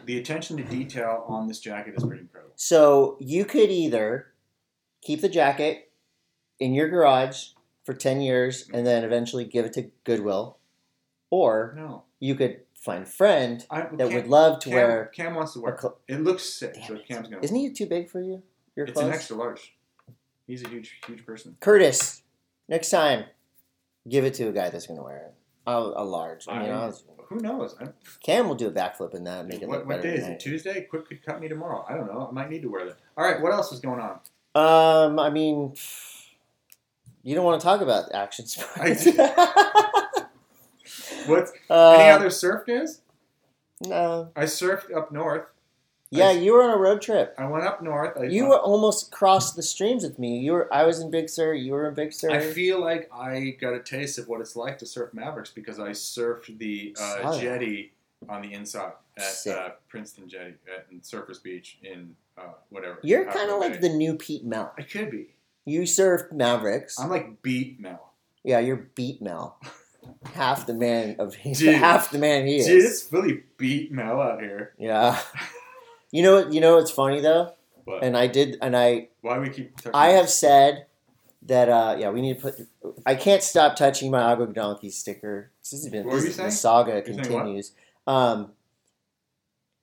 [0.07, 2.53] The attention to detail on this jacket is pretty incredible.
[2.57, 4.29] So you could either
[5.03, 5.91] keep the jacket
[6.61, 7.49] in your garage
[7.85, 10.59] for ten years and then eventually give it to Goodwill,
[11.31, 15.11] or No, you could find a friend I, that Cam, would love to Cam, wear.
[15.15, 15.79] Cam wants to A wear.
[15.81, 17.07] cl- It looks sick, so it.
[17.09, 17.43] Cam's gonna.
[17.43, 18.43] Isn't he too big for you?
[18.77, 19.09] Your it's clothes.
[19.09, 19.75] an extra large.
[20.47, 21.57] He's a huge, huge person.
[21.61, 22.23] Curtis,
[22.69, 23.25] next time,
[24.09, 25.35] give it to a guy that's going to wear it.
[25.67, 26.47] A, a large.
[26.49, 26.93] I mean, I-.
[27.29, 27.75] Who knows?
[27.81, 27.87] I,
[28.23, 30.41] Cam will do a backflip in that and make it what what day is it?
[30.41, 30.83] Tuesday?
[30.83, 31.85] Quick could cut me tomorrow.
[31.89, 32.29] I don't know.
[32.31, 32.97] I might need to wear that.
[33.17, 33.41] All right.
[33.41, 34.21] What else is going on?
[34.55, 35.75] Um, I mean,
[37.23, 39.07] you don't want to talk about action sports.
[41.27, 43.01] What's Uh, any other surf news?
[43.81, 44.31] No.
[44.37, 45.47] I surfed up north.
[46.19, 47.35] Yeah, you were on a road trip.
[47.39, 48.17] I went up north.
[48.19, 50.39] I, You were almost crossed the streams with me.
[50.39, 50.73] You were.
[50.75, 51.55] I was in Big Sur.
[51.55, 52.31] You were in Big Sur.
[52.31, 55.79] I feel like I got a taste of what it's like to surf Mavericks because
[55.79, 57.93] I surfed the uh, jetty
[58.29, 62.99] on the inside at uh, Princeton Jetty at Surfers Beach in uh, whatever.
[63.03, 64.73] You're kind of like the new Pete Mel.
[64.79, 65.35] I could be.
[65.65, 66.99] You surfed Mavericks.
[66.99, 68.13] I'm like beat Mel.
[68.43, 69.59] yeah, you're beat Mel.
[70.35, 71.77] Half the man of Dude.
[71.77, 72.67] half the man he is.
[72.67, 74.75] Dude, it's really beat Mel out here.
[74.79, 75.19] Yeah.
[76.15, 76.49] You know?
[76.49, 77.55] You know what's funny though,
[77.85, 79.73] But and I did, and I why we keep?
[79.93, 80.87] I have said
[81.43, 81.69] that.
[81.69, 82.55] uh Yeah, we need to put.
[83.05, 85.51] I can't stop touching my Agua Donkey sticker.
[85.61, 87.73] This has been What this the saga You're continues.
[88.07, 88.53] Um,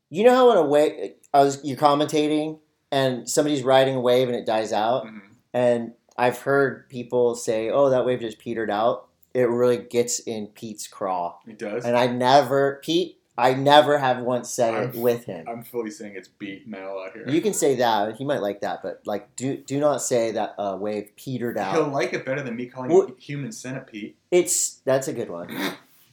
[0.10, 2.60] you know how when a wave, I was you're commentating
[2.92, 5.22] and somebody's riding a wave and it dies out, Mhm.
[5.54, 10.48] and I've heard people say, "Oh, that wave just petered out." It really gets in
[10.48, 11.86] Pete's craw, It does.
[11.86, 13.18] and I never Pete.
[13.42, 15.46] I never have once said it I'm- with him.
[15.48, 17.28] I'm fully saying it's beat Mel out here.
[17.28, 18.16] You can say that.
[18.18, 21.74] He might like that, but like, do do not say that uh, wave petered out.
[21.76, 24.16] He'll like it better than me calling Well- it human centipede.
[24.32, 25.50] It's that's a good one.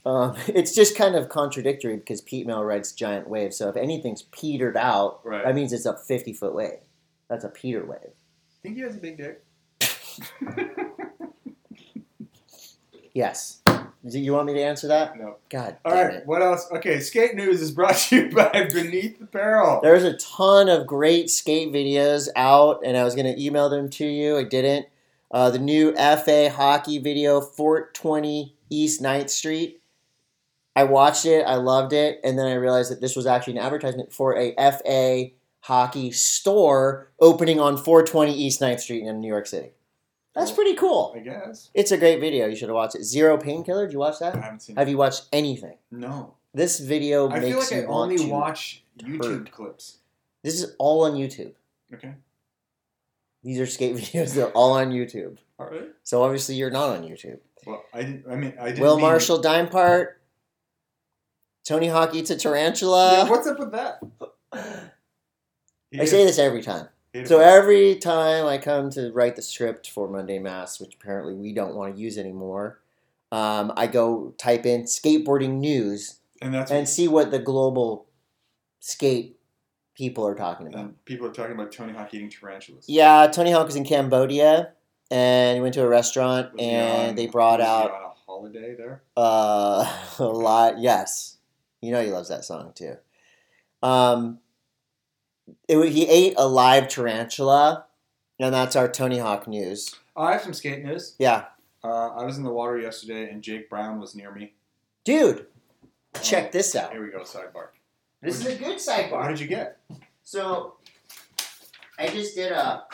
[0.07, 3.57] Um, it's just kind of contradictory because Pete Mel rides giant waves.
[3.57, 5.45] So if anything's petered out, Right.
[5.45, 6.79] that means it's a fifty foot wave.
[7.29, 8.13] That's a Peter wave.
[8.63, 9.45] think he has a big dick.
[13.15, 13.58] Yes.
[14.07, 15.19] Do you want me to answer that?
[15.19, 15.37] no.
[15.49, 16.15] God All damn right.
[16.17, 16.27] it.
[16.27, 16.69] What else?
[16.73, 17.01] Okay.
[17.01, 19.81] Skate news is brought to you by Beneath the Barrel.
[19.83, 23.91] There's a ton of great skate videos out, and I was going to email them
[23.91, 24.39] to you.
[24.39, 24.87] I didn't.
[25.31, 29.83] Uh, the new FA hockey video, Fort 20 East 9th Street.
[30.75, 33.65] I watched it, I loved it, and then I realized that this was actually an
[33.65, 35.31] advertisement for a FA
[35.61, 39.73] hockey store opening on 420 East 9th Street in New York City.
[40.39, 41.15] That's pretty cool.
[41.17, 41.71] I guess.
[41.75, 42.47] It's a great video.
[42.47, 43.05] You should have watched it.
[43.05, 43.87] Zero Painkiller.
[43.87, 44.35] Did you watch that?
[44.37, 44.77] I haven't seen.
[44.77, 45.77] Have you watched anything?
[45.91, 46.35] No.
[46.55, 48.29] This video I makes feel like I you want only to.
[48.31, 49.51] watch YouTube hurt.
[49.53, 49.99] clips.
[50.43, 51.53] This is all on YouTube.
[51.93, 52.15] Okay.
[53.45, 54.35] These are skate videos.
[54.35, 55.39] They're all on YouTube.
[55.59, 55.89] All right.
[56.05, 57.39] So obviously you're not on YouTube.
[57.67, 58.25] Well, I didn't.
[58.31, 58.81] I mean, I didn't.
[58.81, 60.21] Will mean- Marshall dime part.
[61.65, 63.13] Tony Hawk eats a tarantula.
[63.25, 64.01] Yeah, what's up with that?
[66.01, 66.89] I say this every time.
[67.27, 71.53] So every time I come to write the script for Monday Mass, which apparently we
[71.53, 72.81] don't want to use anymore,
[73.33, 78.07] um, I go type in skateboarding news and that's and see what the global
[78.81, 79.39] skate
[79.95, 81.05] people are talking about.
[81.05, 82.85] people are talking about Tony Hawk eating tarantulas.
[82.89, 84.73] Yeah, Tony Hawk was in Cambodia
[85.11, 88.75] and he went to a restaurant Was and on- they brought out on a holiday
[88.77, 89.03] there.
[89.17, 89.85] uh,
[90.19, 90.79] a lot.
[90.79, 91.37] Yes,
[91.81, 92.97] you know he loves that song too.
[93.83, 94.39] Um,
[95.69, 97.87] it, he ate a live tarantula,
[98.39, 99.95] and that's our Tony Hawk news.
[100.17, 101.15] Oh, I have some skate news.
[101.19, 101.45] Yeah,
[101.85, 104.55] Uh, I was in the water yesterday, and Jake Brown was near me.
[105.05, 105.47] dude,
[106.17, 106.91] Oh, check this out.
[106.93, 107.21] Here we go.
[107.21, 107.69] Sidebar.
[108.23, 109.21] This is a good sidebar.
[109.21, 109.79] What did you get?
[110.25, 110.77] So,
[111.99, 112.85] I just did a.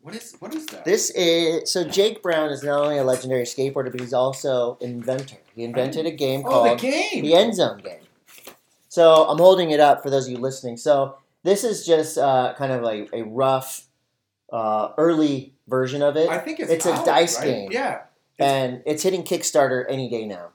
[0.00, 0.84] What is what is that?
[0.84, 4.90] This is so Jake Brown is not only a legendary skateboarder, but he's also an
[4.90, 5.36] inventor.
[5.54, 7.22] He invented a game oh, the called game.
[7.22, 8.00] the end zone game.
[8.88, 10.76] So I'm holding it up for those of you listening.
[10.76, 13.86] So This is just uh, kind of like a rough,
[14.52, 17.44] uh, early version of it, I think it's It's a dice right?
[17.46, 17.68] game.
[17.72, 18.02] Yeah,
[18.38, 20.50] and it's hitting Kickstarter any day now.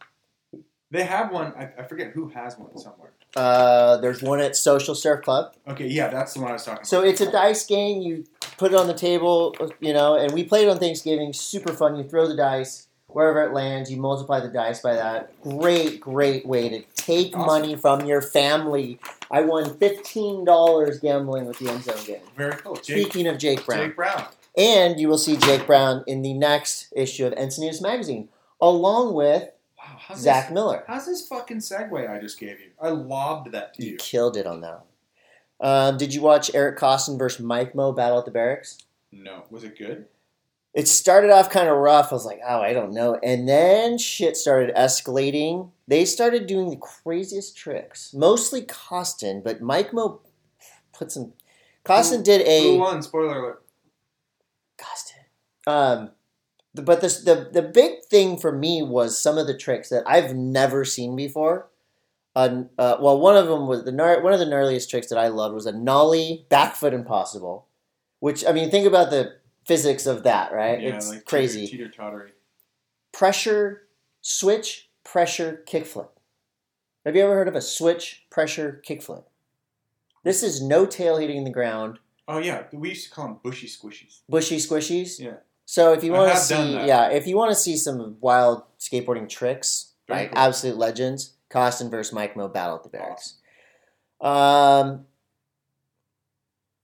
[0.92, 1.54] they have one.
[1.58, 3.12] I, I forget who has one somewhere.
[3.36, 5.56] Uh, there's one at Social Surf Club.
[5.70, 7.10] Okay, yeah, that's the one I was talking So about.
[7.10, 8.02] it's a dice game.
[8.02, 8.26] You
[8.58, 11.32] put it on the table, you know, and we played on Thanksgiving.
[11.32, 11.96] Super fun.
[11.96, 13.92] You throw the dice wherever it lands.
[13.92, 15.40] You multiply the dice by that.
[15.42, 17.46] Great, great way to take Awesome.
[17.48, 19.00] money from your family.
[19.30, 22.22] I won fifteen dollars gambling with the end zone game.
[22.36, 22.76] Very cool.
[22.76, 24.26] Jake, Speaking of Jake Brown, Jake Brown.
[24.58, 29.50] and you will see Jake Brown in the next issue of Encinitas magazine, along with
[29.78, 30.84] Wow, Zach This, Miller.
[30.88, 32.68] how's this fucking segue I just gave you?
[32.82, 33.98] I lobbed that to You you.
[33.98, 34.82] killed it on that
[35.60, 35.70] one.
[35.70, 38.78] Um, did you watch Eric Koston versus Mike Mo battle at the barracks?
[39.12, 40.06] No, was it good?
[40.74, 42.12] It started off kind of rough.
[42.12, 43.20] I was like, oh, I don't know.
[43.22, 45.72] And then shit started escalating.
[45.88, 48.14] They started doing the craziest tricks.
[48.14, 50.22] Mostly Koston, but Mike Mo
[50.94, 51.34] put some.
[51.84, 52.78] Koston Who- did Who a.
[52.78, 53.02] won?
[53.02, 53.64] Spoiler alert.
[54.78, 55.26] Koston.
[55.68, 56.12] Um,
[56.74, 60.34] but this, the the big thing for me was some of the tricks that I've
[60.36, 61.68] never seen before.
[62.34, 65.28] Uh, uh, well, one of them was the one of the gnarliest tricks that I
[65.28, 67.68] loved was a nollie back foot impossible,
[68.22, 69.34] which I mean, think about the
[69.66, 70.82] physics of that, right?
[70.82, 71.68] Yeah, it's like crazy.
[71.68, 72.32] Teeter tottery.
[73.12, 73.84] pressure
[74.22, 76.10] switch pressure kickflip.
[77.06, 79.24] Have you ever heard of a switch pressure kickflip?
[80.24, 83.68] This is no tail hitting the ground, Oh yeah, we used to call them bushy
[83.68, 84.20] squishies.
[84.30, 85.20] bushy squishies.
[85.20, 85.38] Yeah.
[85.66, 89.28] So if you want to see, yeah, if you want to see some wild skateboarding
[89.28, 90.40] tricks, Very like cool.
[90.40, 93.36] absolute legends, Koston versus Mike Mo battle at the barracks.
[94.22, 95.06] Um,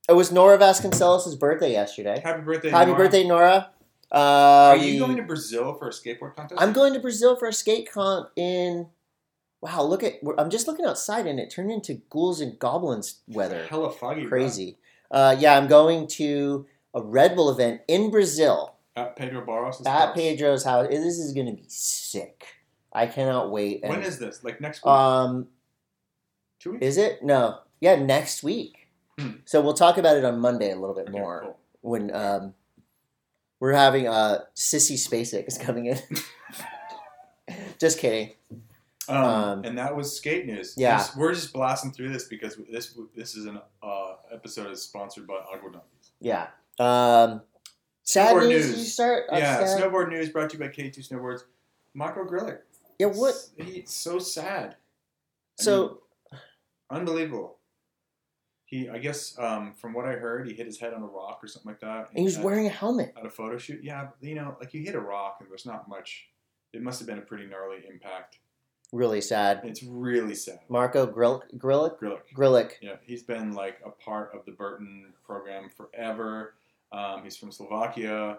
[0.08, 2.20] it was Nora Vasconcellos' birthday yesterday.
[2.24, 2.70] Happy birthday!
[2.70, 2.98] Happy Nora.
[2.98, 3.72] birthday, Nora!
[4.12, 4.16] Uh,
[4.72, 6.62] Are you going to Brazil for a skateboard contest?
[6.62, 8.88] I'm going to Brazil for a skate comp in.
[9.60, 10.14] Wow, look at!
[10.38, 13.66] I'm just looking outside and it turned into ghouls and goblins weather.
[13.70, 14.26] Hella foggy.
[14.26, 14.78] Crazy.
[15.10, 19.88] Uh, yeah, I'm going to a Red Bull event in Brazil At Pedro Barros' house?
[19.88, 20.16] at house.
[20.16, 20.88] Pedro's house.
[20.90, 22.46] This is going to be sick.
[22.94, 23.82] I cannot wait.
[23.84, 24.44] When And, is this?
[24.44, 24.92] Like next week?
[24.92, 25.48] um?
[26.60, 26.86] Two weeks.
[26.86, 27.60] Is it no?
[27.82, 28.77] Yeah, next week.
[29.46, 31.60] So we'll talk about it on Monday a little bit Okay, more cool.
[31.82, 32.54] when um
[33.60, 35.98] we're having uh Sissy Spacek is coming in.
[37.80, 38.32] just kidding.
[39.10, 40.74] Um, Um, and that was skate news.
[40.78, 40.98] yeah.
[40.98, 45.26] This- we're just blasting through this because this this is an uh, episode is sponsored
[45.26, 46.12] by Agua Donkeys.
[46.20, 46.48] Yeah.
[46.80, 47.42] Um,
[48.04, 48.94] sad Snowboard news.
[48.94, 49.24] start.
[49.32, 51.42] yeah, snowboard news brought to you by K2 Snowboards.
[51.94, 52.60] Marco Grillick.
[53.00, 53.08] Yeah.
[53.08, 53.34] What?
[53.58, 54.76] He's so sad.
[55.60, 56.02] I So
[56.32, 56.42] mean,
[56.92, 57.57] unbelievable.
[58.68, 61.40] He, I guess, um, from what I heard, he hit his head on a rock
[61.42, 62.10] or something like that.
[62.10, 63.14] and he was wearing a helmet.
[63.18, 63.82] at a photo shoot.
[63.82, 66.28] Yeah, you know, like you hit a rock and there's not much.
[66.74, 68.40] It must have been a pretty gnarly impact.
[68.92, 69.62] Really sad.
[69.64, 70.60] It's really sad.
[70.70, 71.98] Marco Grill Grillick.
[72.00, 72.22] Grillick.
[72.36, 72.72] Grillick.
[72.82, 76.54] Yeah, he's been like a part of the Burton program forever.
[76.92, 78.38] Um, he's from Slovakia,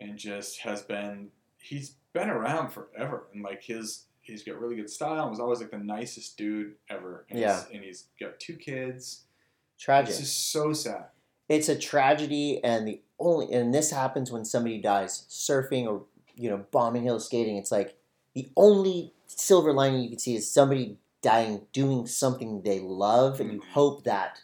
[0.00, 1.30] and just has been.
[1.58, 5.22] He's been around forever, and like his, he's got really good style.
[5.22, 7.24] and Was always like the nicest dude ever.
[7.30, 7.56] And Yeah.
[7.62, 9.22] he's, and he's got two kids.
[9.78, 10.10] Tragic.
[10.10, 11.06] It's just so sad.
[11.48, 16.04] It's a tragedy, and the only and this happens when somebody dies surfing or
[16.36, 17.56] you know bombing hill skating.
[17.56, 17.96] It's like
[18.34, 23.52] the only silver lining you can see is somebody dying doing something they love, and
[23.52, 23.64] you Mhm.
[23.72, 24.42] hope that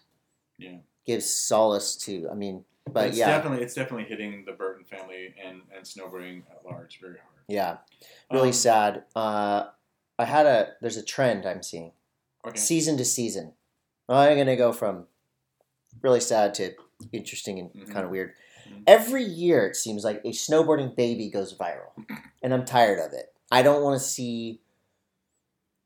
[0.58, 0.78] Yeah.
[1.06, 2.28] gives solace to.
[2.30, 6.42] I mean, but it's yeah, definitely it's definitely hitting the Burton family and and snowboarding
[6.50, 7.44] at large very hard.
[7.48, 7.78] yeah,
[8.30, 9.04] really Um, sad.
[9.16, 9.70] Uh,
[10.18, 11.92] I had a there's a trend I'm seeing.
[12.44, 12.58] Okay.
[12.58, 13.54] season to season.
[14.08, 15.06] I'm gonna go from
[16.02, 16.72] really sad to
[17.12, 17.92] interesting and Mhm.
[17.92, 18.32] kind of weird.
[18.68, 18.82] Mhm.
[18.86, 21.90] Every year, it seems like a snowboarding baby goes viral,
[22.42, 23.32] and I'm tired of it.
[23.50, 24.60] I don't want to see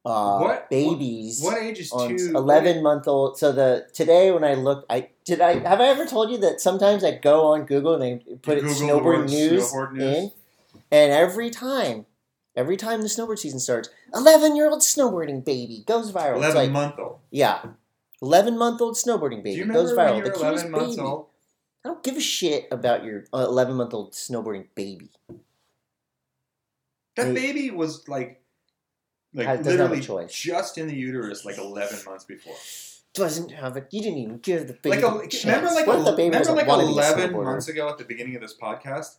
[0.06, 2.32] uh, What- babies What age is too?
[2.34, 3.38] 11 month old.
[3.38, 6.60] So the today when I looked, I did I have I ever told you that
[6.60, 9.72] sometimes I go on Google and I put it news, snowboard news?
[10.02, 10.32] in,
[10.90, 12.04] and every time.
[12.56, 16.36] Every time the snowboard season starts, 11 year old snowboarding baby goes viral.
[16.36, 17.18] Eleven like, month old.
[17.30, 17.62] yeah.
[18.24, 20.24] 11 month old snowboarding baby goes viral.
[20.24, 20.98] The cutest baby.
[21.00, 21.26] old?
[21.84, 25.10] I don't give a shit about your uh, 11 month old snowboarding baby.
[27.16, 27.34] That Hey.
[27.34, 28.42] baby was like,
[29.34, 32.54] like Has- doesn't have a literally just in the uterus, like eleven months before.
[33.14, 33.86] Doesn't have it.
[33.92, 35.44] You didn't even give the baby Like, a, a chance.
[35.44, 37.88] remember, like, what a, the baby remember like want to be a eleven months ago
[37.88, 39.16] at the beginning of this podcast,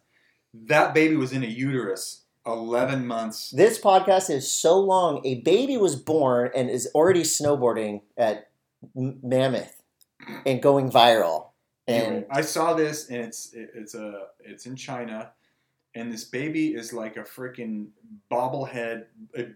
[0.53, 2.21] that baby was in a uterus.
[2.45, 3.49] Eleven months.
[3.51, 5.21] This podcast is so long.
[5.25, 8.49] A baby was born and is already snowboarding at
[8.93, 9.81] Mammoth
[10.45, 11.47] and going viral.
[11.87, 15.31] And Anyway, I saw this, and it's it, it's a it's in China,
[15.93, 17.87] and this baby is like a freaking
[18.31, 19.05] bobblehead.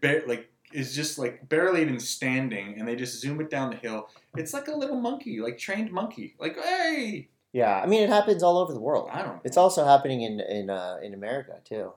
[0.02, 3.78] Ba- like is just like barely even standing, and they just zoom it down the
[3.78, 4.10] hill.
[4.36, 6.36] It's like a little monkey, like trained monkey.
[6.40, 9.10] Like, hey, Yeah, I mean it happens all over the world.
[9.12, 9.42] I don't.
[9.44, 11.94] It's also happening in in uh, in America too.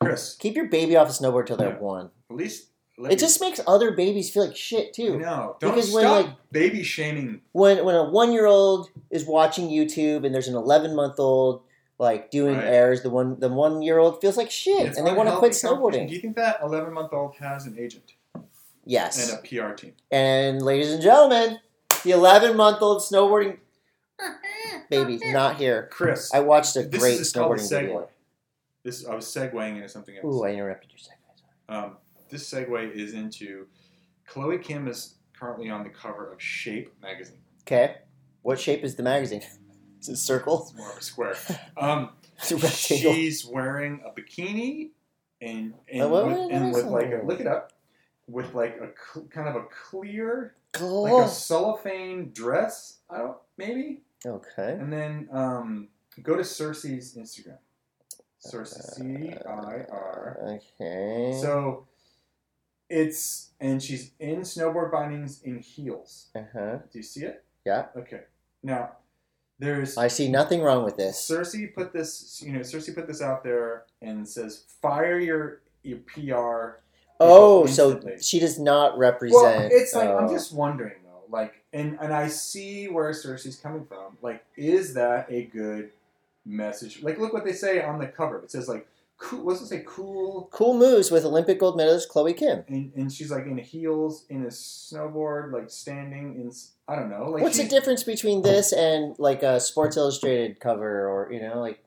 [0.00, 0.36] Chris.
[0.38, 1.78] Keep your baby off a snowboard till they're Yeah.
[1.78, 2.10] one.
[2.30, 2.67] At least
[2.98, 5.18] let It me- just makes other babies feel like shit too.
[5.18, 5.56] no.
[5.60, 7.40] Don't Because when, stop like- baby shaming.
[7.52, 11.62] When when a one year old is watching YouTube and there's an eleven month old
[11.98, 12.64] like doing Right.
[12.66, 15.36] airs, the one the one year old feels like shit It's and they want to
[15.36, 16.08] quit snowboarding.
[16.08, 18.12] Do you think that 11 month old has an agent
[18.84, 19.28] Yes.
[19.30, 19.94] and a PR team?
[20.10, 21.58] And ladies and gentlemen,
[22.04, 23.58] the 11 month old snowboarding
[24.90, 25.88] baby's not here.
[25.90, 27.80] Chris, I watched a this great is snowboarding segue.
[27.82, 28.08] video.
[28.84, 30.24] This I was segueing into something else.
[30.24, 31.18] Ooh, I interrupted your second.
[31.68, 31.96] Um,
[32.28, 33.66] this segue is into
[34.26, 37.38] Chloe Kim is currently on the cover of Shape magazine.
[37.62, 37.96] Okay.
[38.42, 39.42] What shape is the magazine?
[40.00, 40.62] Is it circle?
[40.62, 41.34] It's more of a square.
[41.76, 43.14] Um, It's a rectangle.
[43.14, 44.90] she's wearing a bikini
[45.42, 47.72] and and, Oh, with, and with like a, look it up
[48.28, 52.98] with like a cl- kind of a clear like a cellophane dress.
[53.10, 54.02] I don't maybe.
[54.24, 54.72] Okay.
[54.78, 55.88] And then um,
[56.22, 57.58] go to Circe's Instagram.
[58.38, 60.38] Circe, C I R.
[60.80, 61.36] Okay.
[61.42, 61.87] So
[62.88, 66.28] it's and she's in snowboard bindings in heels.
[66.34, 66.76] uh huh.
[66.90, 67.44] Do you see it?
[67.64, 67.86] Yeah.
[67.96, 68.22] Okay.
[68.62, 68.92] Now
[69.58, 71.18] there's I see nothing wrong with this.
[71.18, 72.42] Circe put this.
[72.44, 76.80] You know, Circe put this out there and says, "Fire your your PR."
[77.20, 79.42] Oh, so instantly." she does not represent.
[79.42, 80.32] Well, it's like I'm oh.
[80.32, 84.16] just wondering though, like, and and I see where Circe's coming from.
[84.22, 85.90] Like, is that a good
[86.46, 87.02] message?
[87.02, 88.38] Like, look what they say on the cover.
[88.38, 88.86] It says like,
[89.18, 89.44] cool.
[89.44, 89.82] What's it say?
[89.86, 90.48] Cool.
[90.52, 92.64] cool moves with Olympic gold medalist Chloe Kim.
[92.68, 96.50] And, and she's like in heels, in a snowboard, like standing in.
[96.88, 97.24] I don't know.
[97.30, 101.60] Like, What's the difference between this and like a Sports Illustrated cover, or you know,
[101.60, 101.84] like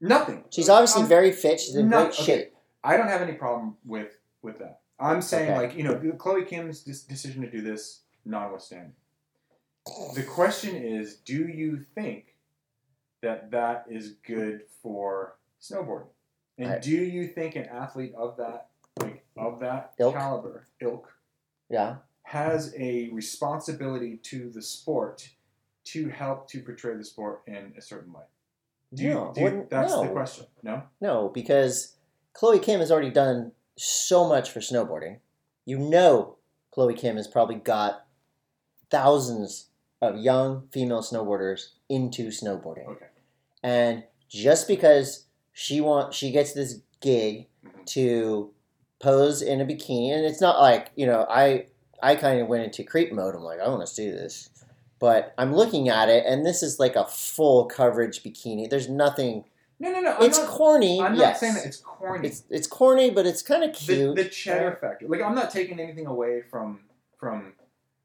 [0.00, 0.44] Nothing.
[0.50, 1.58] she's obviously I'm- very fit.
[1.60, 2.22] She's in No, great okay.
[2.24, 2.54] shape.
[2.84, 4.80] I don't have any problem with with that.
[5.00, 5.58] I'm saying Okay.
[5.60, 8.92] like you know Chloe Kim's dis- decision to do this notwithstanding.
[10.14, 12.36] The question is, do you think
[13.22, 16.06] that that is good for snowboarding?
[16.58, 18.68] And I- do you think an athlete of that
[19.00, 20.14] like of that Ilk?
[20.14, 21.12] caliber, ilk,
[21.68, 21.96] Yeah.
[22.22, 25.30] has a responsibility to the sport
[25.84, 28.28] to help to portray the sport in a certain light?
[28.92, 30.12] Do you, No, do you- that's the no.
[30.12, 30.46] question.
[30.62, 30.84] No.
[31.00, 31.96] No, because
[32.32, 35.18] Chloe Kim has already done so much for snowboarding.
[35.64, 36.36] You know,
[36.70, 38.06] Chloe Kim has probably got
[38.90, 42.86] thousands of young female snowboarders into snowboarding.
[42.88, 43.06] Okay.
[43.62, 45.23] And just because
[45.54, 47.46] she want she gets this gig
[47.86, 48.50] to
[48.98, 51.66] pose in a bikini, and it's not like you know I
[52.02, 53.34] I kind of went into creep mode.
[53.34, 54.50] I'm like I want to do this,
[54.98, 58.68] but I'm looking at it, and this is like a full coverage bikini.
[58.68, 59.44] There's nothing.
[59.78, 60.16] No, no, no.
[60.16, 61.00] I'm It's not, corny.
[61.00, 61.40] I'm not yes.
[61.40, 62.28] saying that it's corny.
[62.28, 64.16] It's it's corny, but it's kind of cute.
[64.16, 65.06] the cheddar factor.
[65.06, 66.80] Like I'm not taking anything away from
[67.18, 67.52] from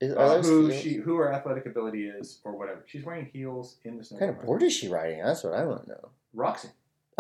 [0.02, 2.84] Is, uh, who she who her athletic ability is or whatever.
[2.86, 4.20] She's wearing heels in the snow.
[4.20, 5.24] What kind of board is she riding?
[5.24, 6.10] That's what I want to know.
[6.34, 6.70] Roxy.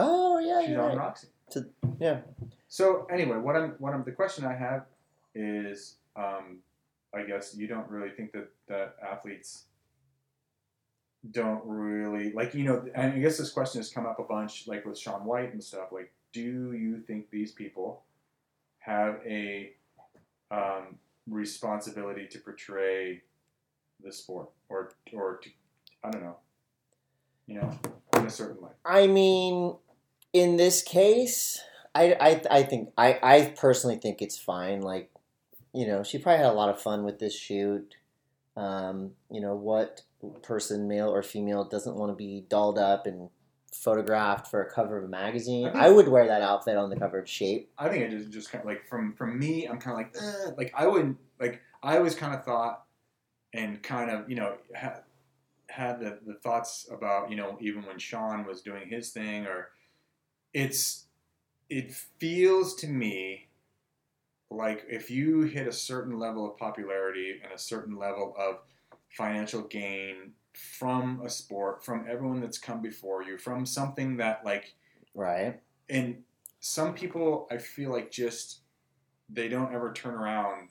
[0.01, 0.97] Oh yeah, She's on right.
[0.97, 1.27] Roxy.
[1.51, 1.69] To-
[1.99, 2.19] yeah.
[2.67, 4.85] So anyway, what I'm what I'm the question I have
[5.35, 6.59] is um,
[7.13, 9.65] I guess you don't really think that that athletes
[11.31, 14.67] don't really like you know and I guess this question has come up a bunch
[14.67, 16.41] like with Shaun White and stuff like do
[16.73, 18.03] you think these people
[18.79, 19.73] have a
[20.49, 20.97] um,
[21.27, 23.21] responsibility to portray
[24.01, 25.49] the sport or or to
[26.05, 26.37] I don't know
[27.47, 27.77] you know
[28.15, 28.71] in a certain way?
[28.85, 29.75] I mean,
[30.33, 31.61] in this case,
[31.95, 34.81] I, I, I think I, I personally think it's fine.
[34.81, 35.11] Like,
[35.73, 37.95] you know, she probably had a lot of fun with this shoot.
[38.55, 40.01] Um, you know, what
[40.41, 43.29] person, male or female, doesn't want to be dolled up and
[43.73, 45.67] photographed for a cover of a magazine?
[45.67, 47.71] I think- I would wear that outfit on the cover of Shape.
[47.77, 50.15] I think it just just kind of like from from me, I'm kind of like
[50.21, 52.83] eh, like I wouldn't like I always kind of thought
[53.53, 55.01] and kind of you know had
[55.69, 59.69] had the, the thoughts about you know even when Shaun was doing his thing or
[60.53, 61.05] it's
[61.69, 63.47] it feels to me
[64.49, 68.57] like if you hit a certain level of popularity and a certain level of
[69.15, 74.73] financial gain from a sport from everyone that's come before you from something that like
[75.15, 75.59] Right.
[75.89, 76.23] and
[76.59, 78.59] some people I feel like just
[79.29, 80.69] they don't ever turn around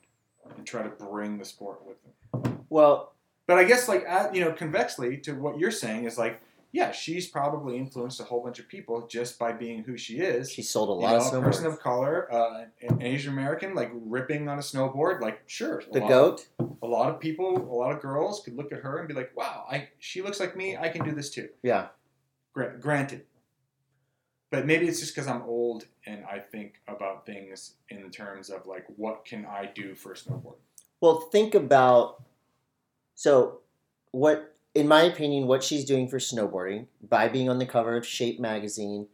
[0.56, 2.64] and try to bring the sport with them.
[2.68, 3.12] Well,
[3.46, 4.02] But I guess like
[4.34, 6.40] you know convexly to what you're saying is like
[6.72, 10.50] yeah she's probably influenced a whole bunch of people just by being who she is.
[10.52, 11.44] she sold a You lot know, of a snowboards.
[11.44, 16.00] person of color, uh, an Asian American, like ripping on a snowboard, like sure, the
[16.00, 16.46] goat.
[16.82, 19.32] A lot of people, a lot of girls could look at her and be like,
[19.36, 20.76] "Wow, I she looks like me.
[20.76, 21.88] I can do this too." Yeah.
[22.54, 23.26] Gra- granted,
[24.50, 28.66] but maybe it's just because I'm old and I think about things in terms of
[28.66, 30.56] like, what can I do for a snowboard?
[31.00, 32.22] Well, think about
[33.14, 33.60] so
[34.12, 38.06] what in my opinion what she's doing for snowboarding by being on the cover of
[38.06, 39.06] Shape magazine,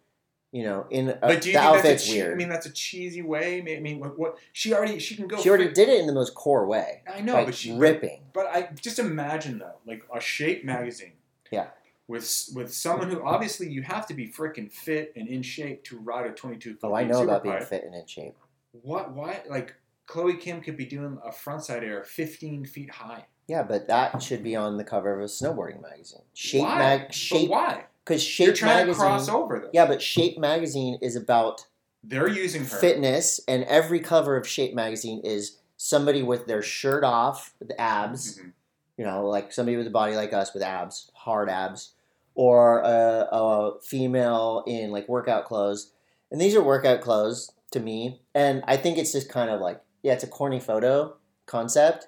[0.53, 2.33] you know, in a, But do you the think that's outfit's a che- weird.
[2.33, 3.61] I mean, that's a cheesy way.
[3.77, 5.39] I mean, what, what she already she can go.
[5.41, 7.03] she already fit- did it in the most core way.
[7.13, 8.21] I know, by but she ripping.
[8.33, 11.13] But I just imagine though, like a Shape magazine.
[11.51, 11.69] Yeah.
[12.07, 15.99] With with someone who obviously you have to be freaking fit and in shape to
[15.99, 16.89] ride a 22 foot.
[16.89, 18.35] Oh, I know about being fit and in shape.
[18.73, 19.13] What?
[19.13, 19.41] Why?
[19.49, 19.75] Like
[20.07, 23.25] Chloe Kim could be doing a frontside air 15 feet high.
[23.47, 26.23] Yeah, but that should be on the cover of a snowboarding magazine.
[26.33, 26.79] Shape why?
[26.79, 27.85] mag But shape why?
[28.05, 28.95] because You're Shape trying magazine.
[28.95, 29.71] to cross over though.
[29.73, 31.67] Yeah, but Shape magazine is about
[32.03, 32.77] They're using her.
[32.77, 38.39] fitness, and every cover of Shape magazine is somebody with their shirt off, with abs.
[38.39, 38.53] Mhm.
[38.97, 41.95] You know, like somebody with a body like us with abs, hard abs,
[42.35, 45.91] or a, a female in like workout clothes.
[46.31, 49.81] And these are workout clothes to me, and I think it's just kind of like
[50.03, 51.17] yeah, it's a corny photo
[51.47, 52.07] concept,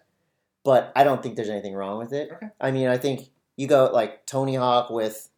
[0.66, 2.28] but I don't think there's anything wrong with it.
[2.32, 2.48] Okay.
[2.60, 5.30] I mean, I think you go like Tony Hawk with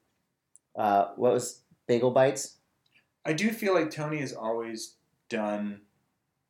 [0.74, 2.56] uh, what was Bagel Bites.
[3.24, 4.94] I do feel like Tony has always
[5.28, 5.82] done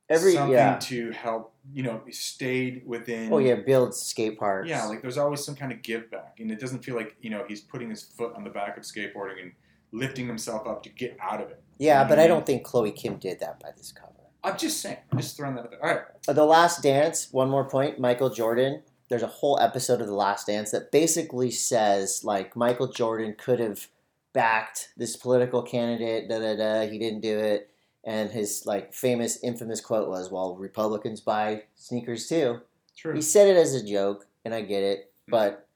[0.09, 0.79] Every something yeah.
[0.79, 1.55] to help.
[1.70, 3.31] You know, stayed within.
[3.31, 4.68] Oh yeah, build skate parks.
[4.70, 7.29] Yeah, like there's always some kind of give back, and it doesn't feel like you
[7.29, 9.53] know he's putting his foot on the back of skateboarding and
[9.93, 11.62] lifting himself up to get out of it.
[11.79, 12.29] yeah, but I Mhm.
[12.29, 14.12] don't think Chloe Kim did that by this cover.
[14.45, 14.99] I'm just saying.
[15.11, 15.84] I'm just throwing that out there.
[15.84, 16.03] All right.
[16.26, 17.28] Uh, The Last Dance.
[17.32, 17.99] One more point.
[17.99, 18.82] Michael Jordan.
[19.09, 23.59] There's a whole episode of The Last Dance that basically says like Michael Jordan could
[23.59, 23.89] have
[24.32, 26.28] backed this political candidate.
[26.28, 26.86] Da da da.
[26.91, 27.70] He didn't do it.
[28.05, 32.61] And his like famous, infamous quote was, "Well, Republicans buy sneakers too."
[32.97, 33.14] True.
[33.14, 35.12] He said it as a joke, and I get it.
[35.26, 35.66] But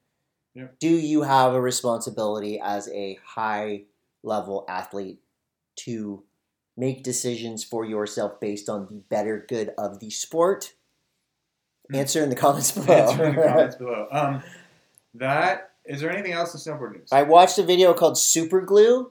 [0.54, 0.68] Yeah.
[0.78, 3.84] do you have a responsibility as a high
[4.22, 5.20] level athlete
[5.76, 6.22] to
[6.76, 10.72] make decisions for yourself based on the better good of the sport?
[11.90, 11.96] Hmm.
[11.96, 12.94] Answer in the comments below.
[12.94, 14.08] Answer in the comments below.
[14.12, 14.42] Um,
[15.14, 17.08] that is there anything else in snowboard news?
[17.12, 19.10] I watched a video called Super Glue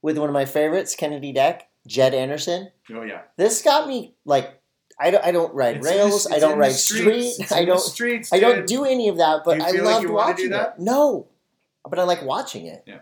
[0.00, 2.70] with one of my favorites, Kennedi Deck, Jed Anderson.
[2.94, 3.22] oh yeah.
[3.36, 4.54] This got me like
[5.00, 6.26] I don't, I don't ride It's in the- rails.
[6.32, 7.34] I don't ride streets.
[7.34, 7.52] street.
[7.52, 8.32] I don't streets.
[8.32, 10.74] I don't do any of that, but You I like loved do watching that?
[10.78, 10.82] it.
[10.82, 11.28] No,
[11.88, 12.82] but I like watching it.
[12.86, 13.00] Yeah.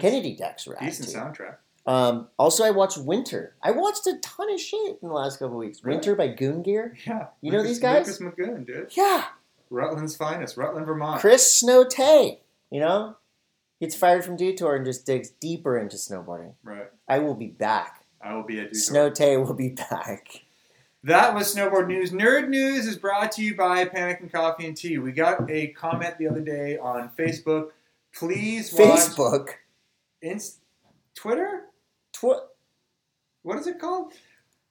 [0.00, 1.16] Kennedi Deck's rad decent too.
[1.16, 1.56] soundtrack.
[1.84, 3.54] Um, also, I watched Winter.
[3.62, 5.82] I watched a ton of shit in the last couple weeks.
[5.82, 5.96] Really?
[5.96, 6.96] Winter by Goon Gear.
[7.06, 7.26] Yeah.
[7.40, 8.06] You know these guys?
[8.06, 8.96] Lucas Magoon, dude.
[8.96, 9.24] Yeah,
[9.70, 11.20] Rutland's finest, Rutland, Vermont.
[11.20, 12.38] Chris Snowtay.
[12.70, 13.16] You know,
[13.80, 16.54] gets fired from Detour and just digs deeper into snowboarding.
[16.62, 16.86] Right.
[17.08, 18.04] I will be back.
[18.22, 19.10] I will be at Detour.
[19.10, 20.44] Snowtay will be back.
[21.04, 22.12] That was Snowboard News.
[22.12, 24.98] Nerd News is brought to you by Pannikin Coffee and Tea.
[24.98, 27.70] We got a comment the other day on Facebook.
[28.14, 29.48] Please watch Facebook,
[30.22, 30.60] Inst-
[31.16, 31.64] Twitter?
[32.22, 32.46] Tw-
[33.42, 34.12] What is it called?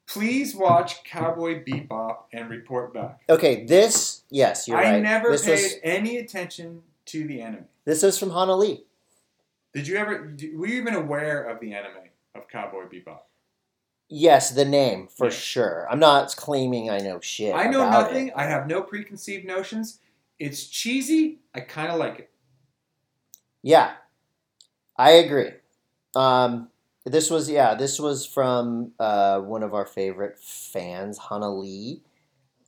[0.07, 3.21] Please watch Cowboy Bebop and report back.
[3.29, 5.01] Okay, this yes, you're I right.
[5.01, 7.65] never this paid was any attention to the anime.
[7.85, 8.77] this is from Honolulu.
[9.73, 10.33] Did you ever?
[10.55, 13.19] Were you even aware of the anime of Cowboy Bebop?
[14.09, 15.31] Yes, the name for Yeah.
[15.31, 15.87] sure.
[15.89, 17.55] I'm not claiming I know shit.
[17.55, 18.29] I know nothing.
[18.29, 18.33] it.
[18.35, 19.99] I have no preconceived notions.
[20.39, 21.39] It's cheesy.
[21.55, 22.29] I kind of like it.
[23.61, 23.93] Yeah,
[24.97, 25.51] I agree.
[26.15, 26.70] Um,
[27.05, 32.01] this was yeah, this was from uh, one of our favorite fans, Hana Lee.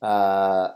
[0.01, 0.69] Uh,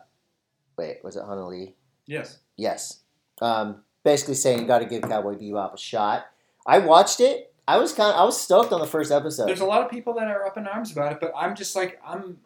[0.77, 1.75] wait, was it Hana Lee?
[2.05, 2.39] Yes.
[2.55, 2.99] Yes.
[3.41, 6.27] Um, basically saying you got to give Cowboy Bebop a shot.
[6.65, 7.53] I watched it.
[7.67, 8.15] I was kind.
[8.15, 9.47] I was stoked on the first episode.
[9.47, 11.75] There's a lot of people that are up in arms about it, but I'm just
[11.75, 12.37] like I'm.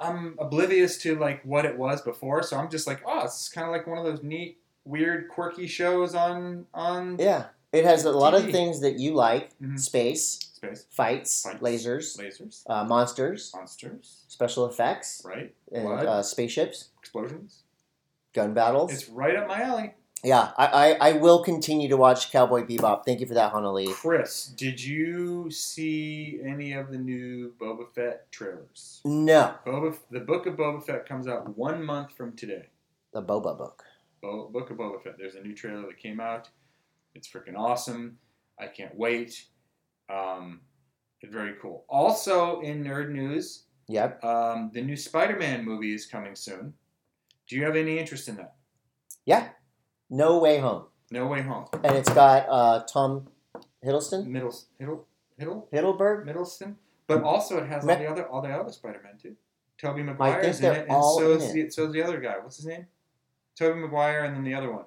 [0.00, 3.66] I'm oblivious to like what it was before, so I'm just like, oh, it's kind
[3.66, 8.12] of like one of those neat, weird, quirky shows on on yeah, it has a
[8.12, 9.76] lot of things that you like: Mhm.
[9.80, 11.60] space, space fights, Fights.
[11.62, 15.54] lasers, lasers, uh, monsters, monsters, special effects, right?
[15.72, 16.06] and Blood.
[16.06, 17.62] uh, spaceships, Explosions.
[18.34, 18.92] gun battles.
[18.92, 19.94] It's right up my alley.
[20.24, 20.66] Yeah, I,
[21.00, 23.04] I, I will continue to watch Cowboy Bebop.
[23.04, 23.94] Thank you for that, Honolulu.
[23.94, 29.00] Chris, did you see any of the new Boba Fett trailers?
[29.04, 32.66] No, Boba, the book of Boba Fett comes out one month from today.
[33.12, 33.84] the Boba book.
[34.20, 35.14] Bo- Book of Boba Fett.
[35.18, 36.48] There's a new trailer that came out.
[37.14, 38.18] It's freaking awesome.
[38.60, 39.44] I can't wait.
[40.08, 40.60] Um,
[41.24, 41.84] very cool.
[41.88, 44.22] Also, in nerd news, Yep.
[44.24, 46.74] um, the new Spider-Man movie is coming soon.
[47.46, 48.54] Do you have any interest in that?
[49.24, 49.48] Yeah.
[50.10, 50.84] No Way Home.
[51.10, 51.66] No Way Home.
[51.72, 53.28] And it's got uh, Tom
[53.84, 54.26] Hiddleston?
[54.26, 55.04] Middle, Hiddle,
[55.40, 56.24] Hiddle, Hiddleberg?
[56.24, 56.76] Middleston.
[57.06, 59.34] But also, it has all the other all the other Spider-Man too.
[59.78, 62.34] Tobey Maguire is in it, and so is the, so is the other guy.
[62.42, 62.86] What's his name?
[63.56, 64.84] Tobey Maguire, and then the other one.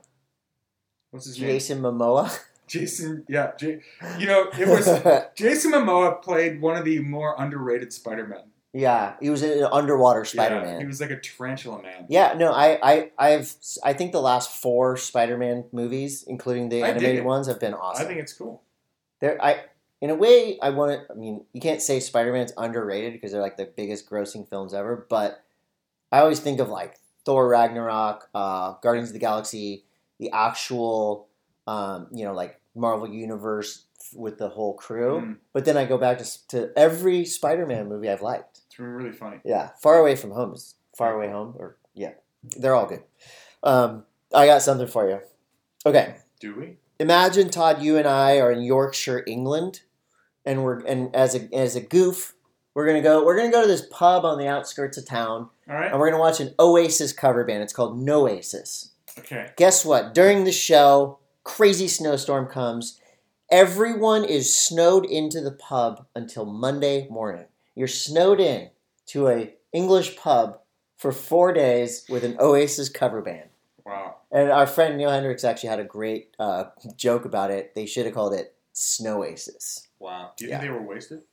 [1.09, 1.47] What's his name?
[1.49, 2.37] Jason Momoa?
[2.71, 3.81] Jason, yeah, J-
[4.17, 4.85] you know, it was
[5.35, 8.43] Jason Momoa played one of the more underrated Spider-Men.
[8.73, 10.79] yeah, he was an underwater Spider-Man.
[10.79, 12.05] he was like a tarantula man.
[12.07, 13.53] Yeah, no, I, I, I've,
[13.83, 18.05] I think the last four Spider-Man movies, including the I animated ones, have been awesome.
[18.05, 18.63] I think it's cool.
[19.19, 19.63] There, I,
[19.99, 21.13] in a way, I want to.
[21.13, 25.05] I mean, you can't say Spider-Man's underrated because they're like the biggest grossing films ever.
[25.09, 25.43] But
[26.11, 26.95] I always think of like
[27.25, 29.83] Thor Ragnarok, uh, Guardians of the Galaxy,
[30.17, 31.27] the actual,
[31.67, 35.21] um, you know, like Marvel Universe with the whole crew.
[35.21, 38.61] Mm, But then I go back to, to every Spider-Man movie I've liked.
[38.67, 39.39] it's really funny.
[39.43, 42.11] Yeah, Far Away from Home is Far Away Home, or yeah,
[42.57, 43.03] they're all good.
[43.63, 44.03] Um,
[44.33, 45.19] I got something for you.
[45.85, 46.77] Okay, Do we?
[46.99, 49.81] imagine Todd, you and I are in Yorkshire, England,
[50.45, 52.33] and we're and as a as a goof,
[52.73, 55.75] we're gonna go we're gonna go to this pub on the outskirts of town, All
[55.75, 55.91] right.
[55.91, 57.63] and we're gonna watch an Oasis cover band.
[57.63, 58.89] It's called Noasis.
[59.19, 59.49] Okay.
[59.57, 60.13] Guess what?
[60.13, 62.99] During the show, crazy snowstorm comes.
[63.49, 67.45] Everyone is snowed into the pub until Monday morning.
[67.75, 68.69] You're snowed in
[69.07, 70.59] to a English pub
[70.97, 73.49] for four days with an Oasis cover band.
[73.85, 74.17] Wow.
[74.31, 76.65] And our friend Neil Hendricks actually had a great uh,
[76.95, 77.73] joke about it.
[77.75, 79.87] They should have called it Snow Oasis.
[79.99, 80.31] Wow.
[80.37, 80.59] Do you Yeah.
[80.59, 81.23] think they were wasted?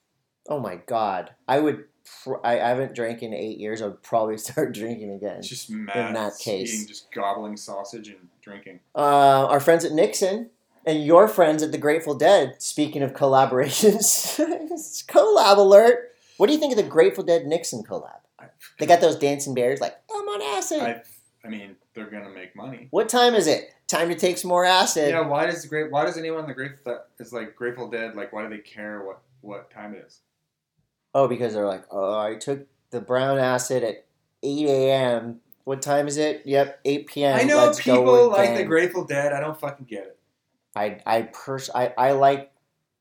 [0.48, 1.34] Oh my God!
[1.46, 1.84] I would.
[2.24, 3.82] Pr- I, haven't drank in eight years.
[3.82, 5.38] I would probably start drinking again.
[5.38, 6.14] It's just mad.
[6.16, 6.74] that case.
[6.74, 8.80] eating, just gobbling sausage and drinking.
[8.94, 10.50] Uh, our friends at Nixon
[10.86, 12.56] and your friends at the Grateful Dead.
[12.58, 14.38] Speaking of collaborations,
[14.70, 16.12] it's collab alert.
[16.36, 18.20] What do you think of the Grateful Dead Nixon collab?
[18.78, 20.80] They got those dancing bears like I'm on acid.
[20.80, 21.02] I,
[21.44, 22.88] I mean, they're gonna make money.
[22.90, 23.70] what time is it?
[23.88, 25.10] Time to take some more acid.
[25.10, 25.26] Yeah.
[25.26, 25.90] Why does the great?
[25.90, 28.14] Why does anyone in the Grateful is like Grateful Dead?
[28.14, 30.20] Like, why do they care what what time it is?
[31.14, 34.04] Oh, because they're like, oh, I took the brown acid at
[34.42, 35.40] 8 a.m.
[35.64, 36.42] What time is it?
[36.44, 37.36] Yep, 8 p.m.
[37.38, 39.32] I know Let's people like the Grateful Dead.
[39.32, 40.18] I don't fucking get it.
[40.76, 42.52] I I pers- I, I like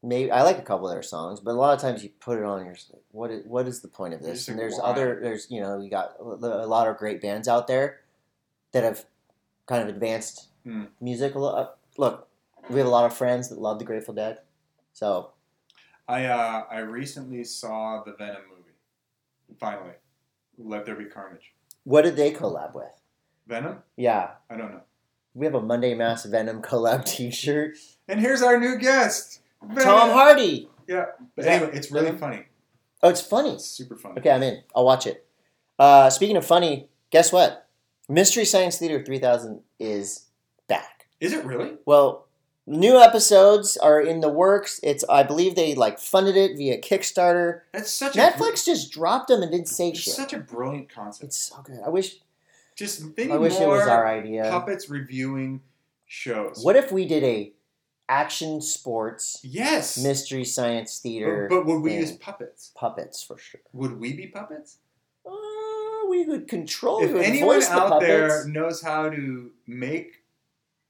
[0.03, 2.37] maybe I like a couple of their songs, but a lot of times you put
[2.39, 4.47] it on, and you're just like, what is what is the point of this?
[4.47, 6.23] And there's other there's you know you got a
[6.67, 7.99] lot of great bands out there
[8.73, 9.05] that have
[9.65, 10.85] kind of advanced Hmm.
[10.99, 11.77] music a lot.
[11.97, 12.27] Look,
[12.69, 14.39] we have a lot of friends that love the Grateful Dead,
[14.91, 15.31] so
[16.07, 18.63] I uh, I recently saw the Venom movie.
[19.59, 19.93] Finally,
[20.57, 21.53] Let There Be Carnage.
[21.83, 22.85] what did they collab with?
[23.47, 23.79] Venom?
[23.95, 24.81] Yeah, I don't know.
[25.33, 27.77] we have a Monday Mass Venom collab T-shirt.
[28.07, 29.83] And here's our new guest, Venom.
[29.83, 30.69] Tom Hardy.
[30.87, 31.05] Yeah,
[31.35, 32.43] but Is that anyway, it's really funny.
[33.03, 33.51] Oh, it's funny.
[33.53, 34.19] It's super funny.
[34.19, 34.63] Okay, I'm in.
[34.75, 35.25] I'll watch it.
[35.79, 37.67] Uh, speaking of funny, guess what?
[38.09, 40.25] Mystery Science Theater 3000 is
[40.67, 41.07] back.
[41.19, 41.73] Is it really?
[41.85, 42.26] Well,
[42.68, 44.80] new episodes are in the works.
[44.84, 47.61] It's I believe they like funded it via Kickstarter.
[47.74, 50.13] That's such a Netflix just dropped them and didn't say It's shit.
[50.13, 51.24] such a brilliant concept.
[51.26, 51.80] It's so good.
[51.86, 52.18] I wish
[52.76, 54.43] Just maybe I wish it was our idea.
[54.51, 55.61] puppets reviewing
[56.05, 56.59] shows.
[56.63, 57.53] What if we did a
[58.09, 59.97] action sports Yes.
[59.97, 62.72] mystery science theater But, but would we use puppets?
[62.76, 63.61] puppets for sure?
[63.74, 64.78] Would we be puppets?
[65.26, 65.32] Uh,
[66.09, 67.01] we would control.
[67.03, 70.24] if anyone voice the out there knows how to make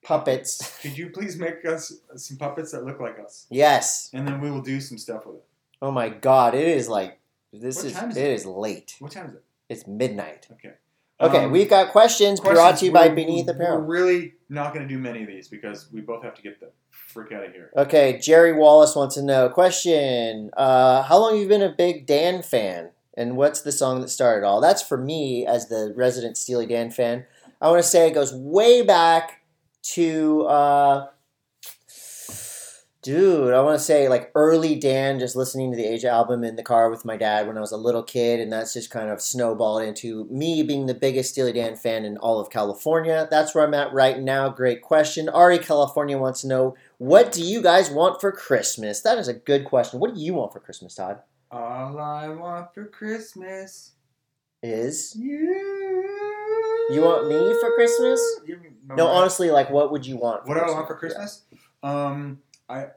[0.07, 0.79] puppets.
[0.81, 3.45] could you please make us some puppets that look like us?
[3.49, 4.09] Yes.
[4.13, 5.43] And then we will do some stuff with it.
[5.81, 7.19] Oh my god, it is like
[7.53, 8.33] this What is time is it it?
[8.33, 8.95] is late.
[8.99, 9.43] What time is it?
[9.69, 10.47] It's midnight.
[10.53, 10.73] Okay.
[11.19, 14.87] Okay, Um, we've got questions, questions brought to you by BN3TH We're really not going
[14.87, 17.53] to do many of these because we both have to get the freak out of
[17.53, 17.71] here.
[17.75, 22.05] Okay, Jerry Wallace wants to know question: uh, How long have you been a big
[22.05, 24.61] Dan fan, and what's the song that started all?
[24.61, 27.25] That's for me as the resident Steely Dan fan.
[27.59, 29.36] I want to say it goes way back
[29.93, 31.07] to, uh,
[33.01, 33.53] dude.
[33.53, 36.63] I want to say like early Dan, just listening to the Aja album in the
[36.63, 39.21] car with my dad when I was a little kid, and that's just kind of
[39.21, 43.27] snowballed into me being the biggest Steely Dan fan in all of California.
[43.31, 44.49] That's where I'm at right now.
[44.49, 45.29] Great question.
[45.29, 49.01] Ari California wants to know what do you guys want for Christmas?
[49.01, 49.99] That is a good question.
[49.99, 51.21] What do you want for Christmas, Todd?
[51.49, 53.91] All I want for Christmas
[54.61, 56.03] Is you.
[56.89, 58.19] You want me for Christmas?
[58.45, 58.59] You
[58.95, 60.43] no, honestly, like what would you want?
[60.45, 61.43] For What do I want for Christmas?
[61.83, 62.87] Um, I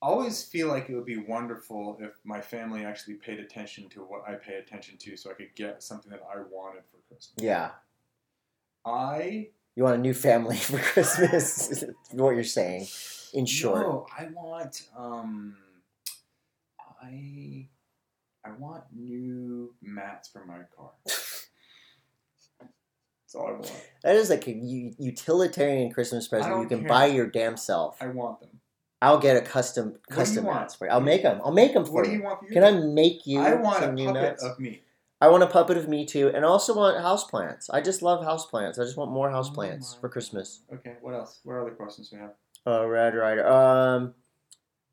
[0.00, 4.22] always feel like it would be wonderful if my family actually paid attention to what
[4.28, 7.32] I pay attention to, so I could get something that I wanted for Christmas.
[7.36, 7.70] Yeah,
[8.84, 11.70] I you want a new family for Christmas?
[11.70, 12.86] is what you're saying,
[13.34, 13.80] in short.
[13.80, 15.56] no, I want um,
[17.02, 17.68] I
[18.44, 20.90] I want new mats for my car.
[23.28, 23.72] That's all I want.
[24.04, 26.88] That is like a u- utilitarian Christmas present you can care.
[26.88, 27.98] buy your damn self.
[28.00, 28.60] I want them.
[29.02, 30.90] I'll get a custom custom mats for you.
[30.92, 31.40] I'll make them.
[31.44, 32.18] I'll make them for What do you.
[32.18, 34.42] you want for your Can I make you I want some a puppet mats?
[34.42, 34.80] of me.
[35.20, 37.68] I want a puppet of me too, and I also want houseplants.
[37.70, 38.78] I just love houseplants.
[38.78, 40.60] I just want more houseplants Oh for Christmas.
[40.72, 41.40] Okay, what else?
[41.44, 42.30] What other questions we have?
[42.64, 43.46] Oh, Red Ryder.
[43.46, 44.14] Um,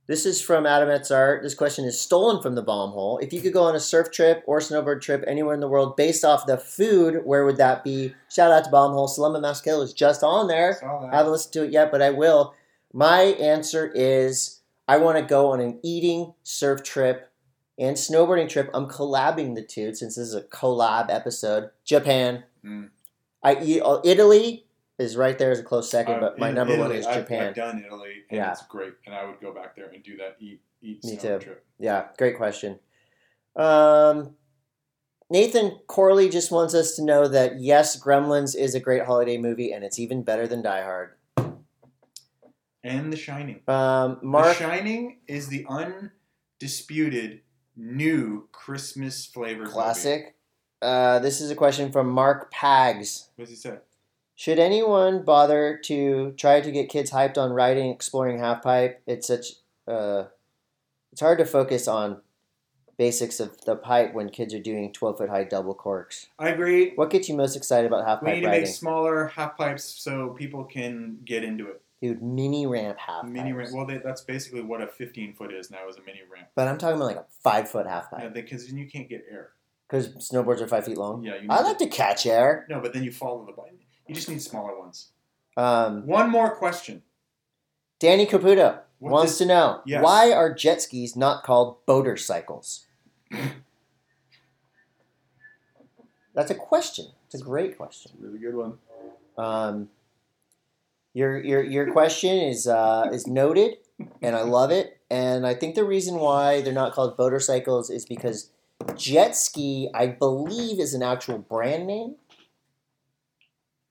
[0.07, 1.41] this is from Adam Art.
[1.41, 3.17] This question is stolen from the bomb hole.
[3.17, 5.97] If you could go on a surf trip or snowboard trip anywhere in the world
[5.97, 8.13] based off the food, where would that be?
[8.29, 9.07] Shout out to Bomb Hole.
[9.07, 10.79] Sal Masekela is just on there.
[11.11, 12.53] I haven't listened to it yet, but I will.
[12.93, 17.31] My answer is I want to go on an eating surf trip
[17.79, 18.69] and snowboarding trip.
[18.73, 21.71] I'm collabing the two since this is a collab episode.
[21.83, 22.43] Japan.
[22.63, 22.89] Mm.
[23.43, 24.64] I eat uh, Italy
[24.97, 27.05] is right there as a close second, Uh, but my in number one Italy, is
[27.05, 27.47] I've- Japan.
[27.49, 28.51] I've, done Italy, and Yeah.
[28.51, 31.39] it's great, and I would go back there and do that eat eat Me too.
[31.39, 31.65] trip.
[31.79, 32.79] Yeah, great question.
[33.55, 34.35] Um,
[35.31, 39.71] Nathan Corley just wants us to know that yes, Gremlins is a great holiday movie,
[39.71, 41.15] and it's even better than Die Hard.
[42.83, 43.61] And The Shining.
[43.67, 47.41] Um, Mark, The Shining is the undisputed
[47.75, 50.35] new Christmas flavor classic.
[50.83, 53.29] Uh, this is a question from Mark Pags.
[53.35, 53.79] What does he say?
[54.35, 59.01] Should anyone bother to try to get kids hyped on riding, exploring half pipe?
[59.07, 59.53] It's such
[59.87, 60.25] uh,
[61.11, 62.21] it's hard to focus on
[62.97, 66.27] basics of the pipe when kids are doing twelve foot high double corks.
[66.37, 66.91] I agree.
[66.95, 68.27] What gets you most excited about half pipe?
[68.27, 68.63] We need to riding?
[68.63, 71.81] make smaller half pipes so people can get into it.
[72.01, 73.71] Dude, mini ramp half Mini ramp.
[73.73, 76.49] Well, they, that's basically what a 15 foot is now is a mini ramp.
[76.53, 79.07] But I'm talking about like a five foot half Yeah, pipe because then you can't
[79.07, 79.51] get air.
[79.87, 81.23] because snowboards are five feet long.
[81.23, 82.67] Yeah, you I like to catch air.
[82.69, 83.77] No, but then you follow the button.
[84.07, 85.09] You just need smaller ones.
[85.57, 87.01] Um, One more question.
[87.99, 90.03] Danny Caputo What wants does- to know Yes.
[90.03, 92.85] why are jet skis not called boater cycles?
[96.33, 97.07] That's a question.
[97.25, 98.11] It's a great question.
[98.19, 98.77] Really good one.
[99.37, 99.89] Um,
[101.13, 103.77] your your your question is uh, is noted,
[104.21, 104.97] and I love it.
[105.09, 108.49] And I think the reason why they're not called boater cycles is because
[108.97, 112.15] jet ski, I believe, is an actual brand name.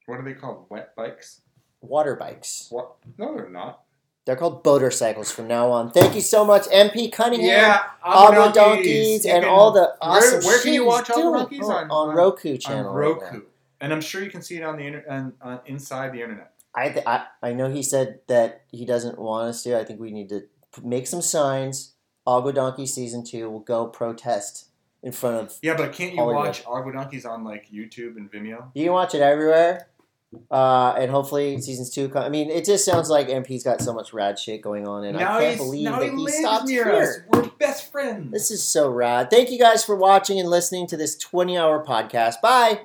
[0.07, 0.67] What are they called?
[0.71, 1.41] Wet bikes?
[1.81, 2.69] Water bikes.
[2.71, 2.97] What?
[3.19, 3.81] No, they're not.
[4.27, 5.91] They're called boater cycles from now on.
[5.91, 7.47] Thank you so much, MP Cunningham.
[7.47, 11.23] Yeah, Agua Donkeys You and can- all the Where- awesome where can you watch Agua.
[11.41, 11.61] Donkeys?
[11.65, 12.89] Oh, On- on Roku channel.
[12.91, 13.43] on Roku, now.
[13.83, 16.53] and I'm sure you can see it on the inter- on, on inside the internet.
[16.75, 19.79] I, th- I I know he said that he doesn't want us to.
[19.79, 20.41] I think we need to
[20.75, 21.93] p- make some signs.
[22.27, 24.69] Agua Donkey season two will go protest
[25.03, 25.59] in front of.
[25.61, 26.47] Yeah, but can't you Hollywood.
[26.47, 28.71] watch Agua Donkeys on like YouTube and Vimeo?
[28.75, 29.89] You can watch it everywhere,
[30.51, 32.09] uh, and hopefully seasons two.
[32.09, 35.05] Come, I mean, it just sounds like MP's got so much rad shit going on,
[35.05, 36.91] and now I can't believe that he he stopped here.
[36.91, 37.17] us.
[37.33, 38.33] We're best friends.
[38.33, 39.31] This is so rad.
[39.31, 42.41] Thank you guys for watching and listening to this twenty-hour podcast.
[42.41, 42.83] Bye.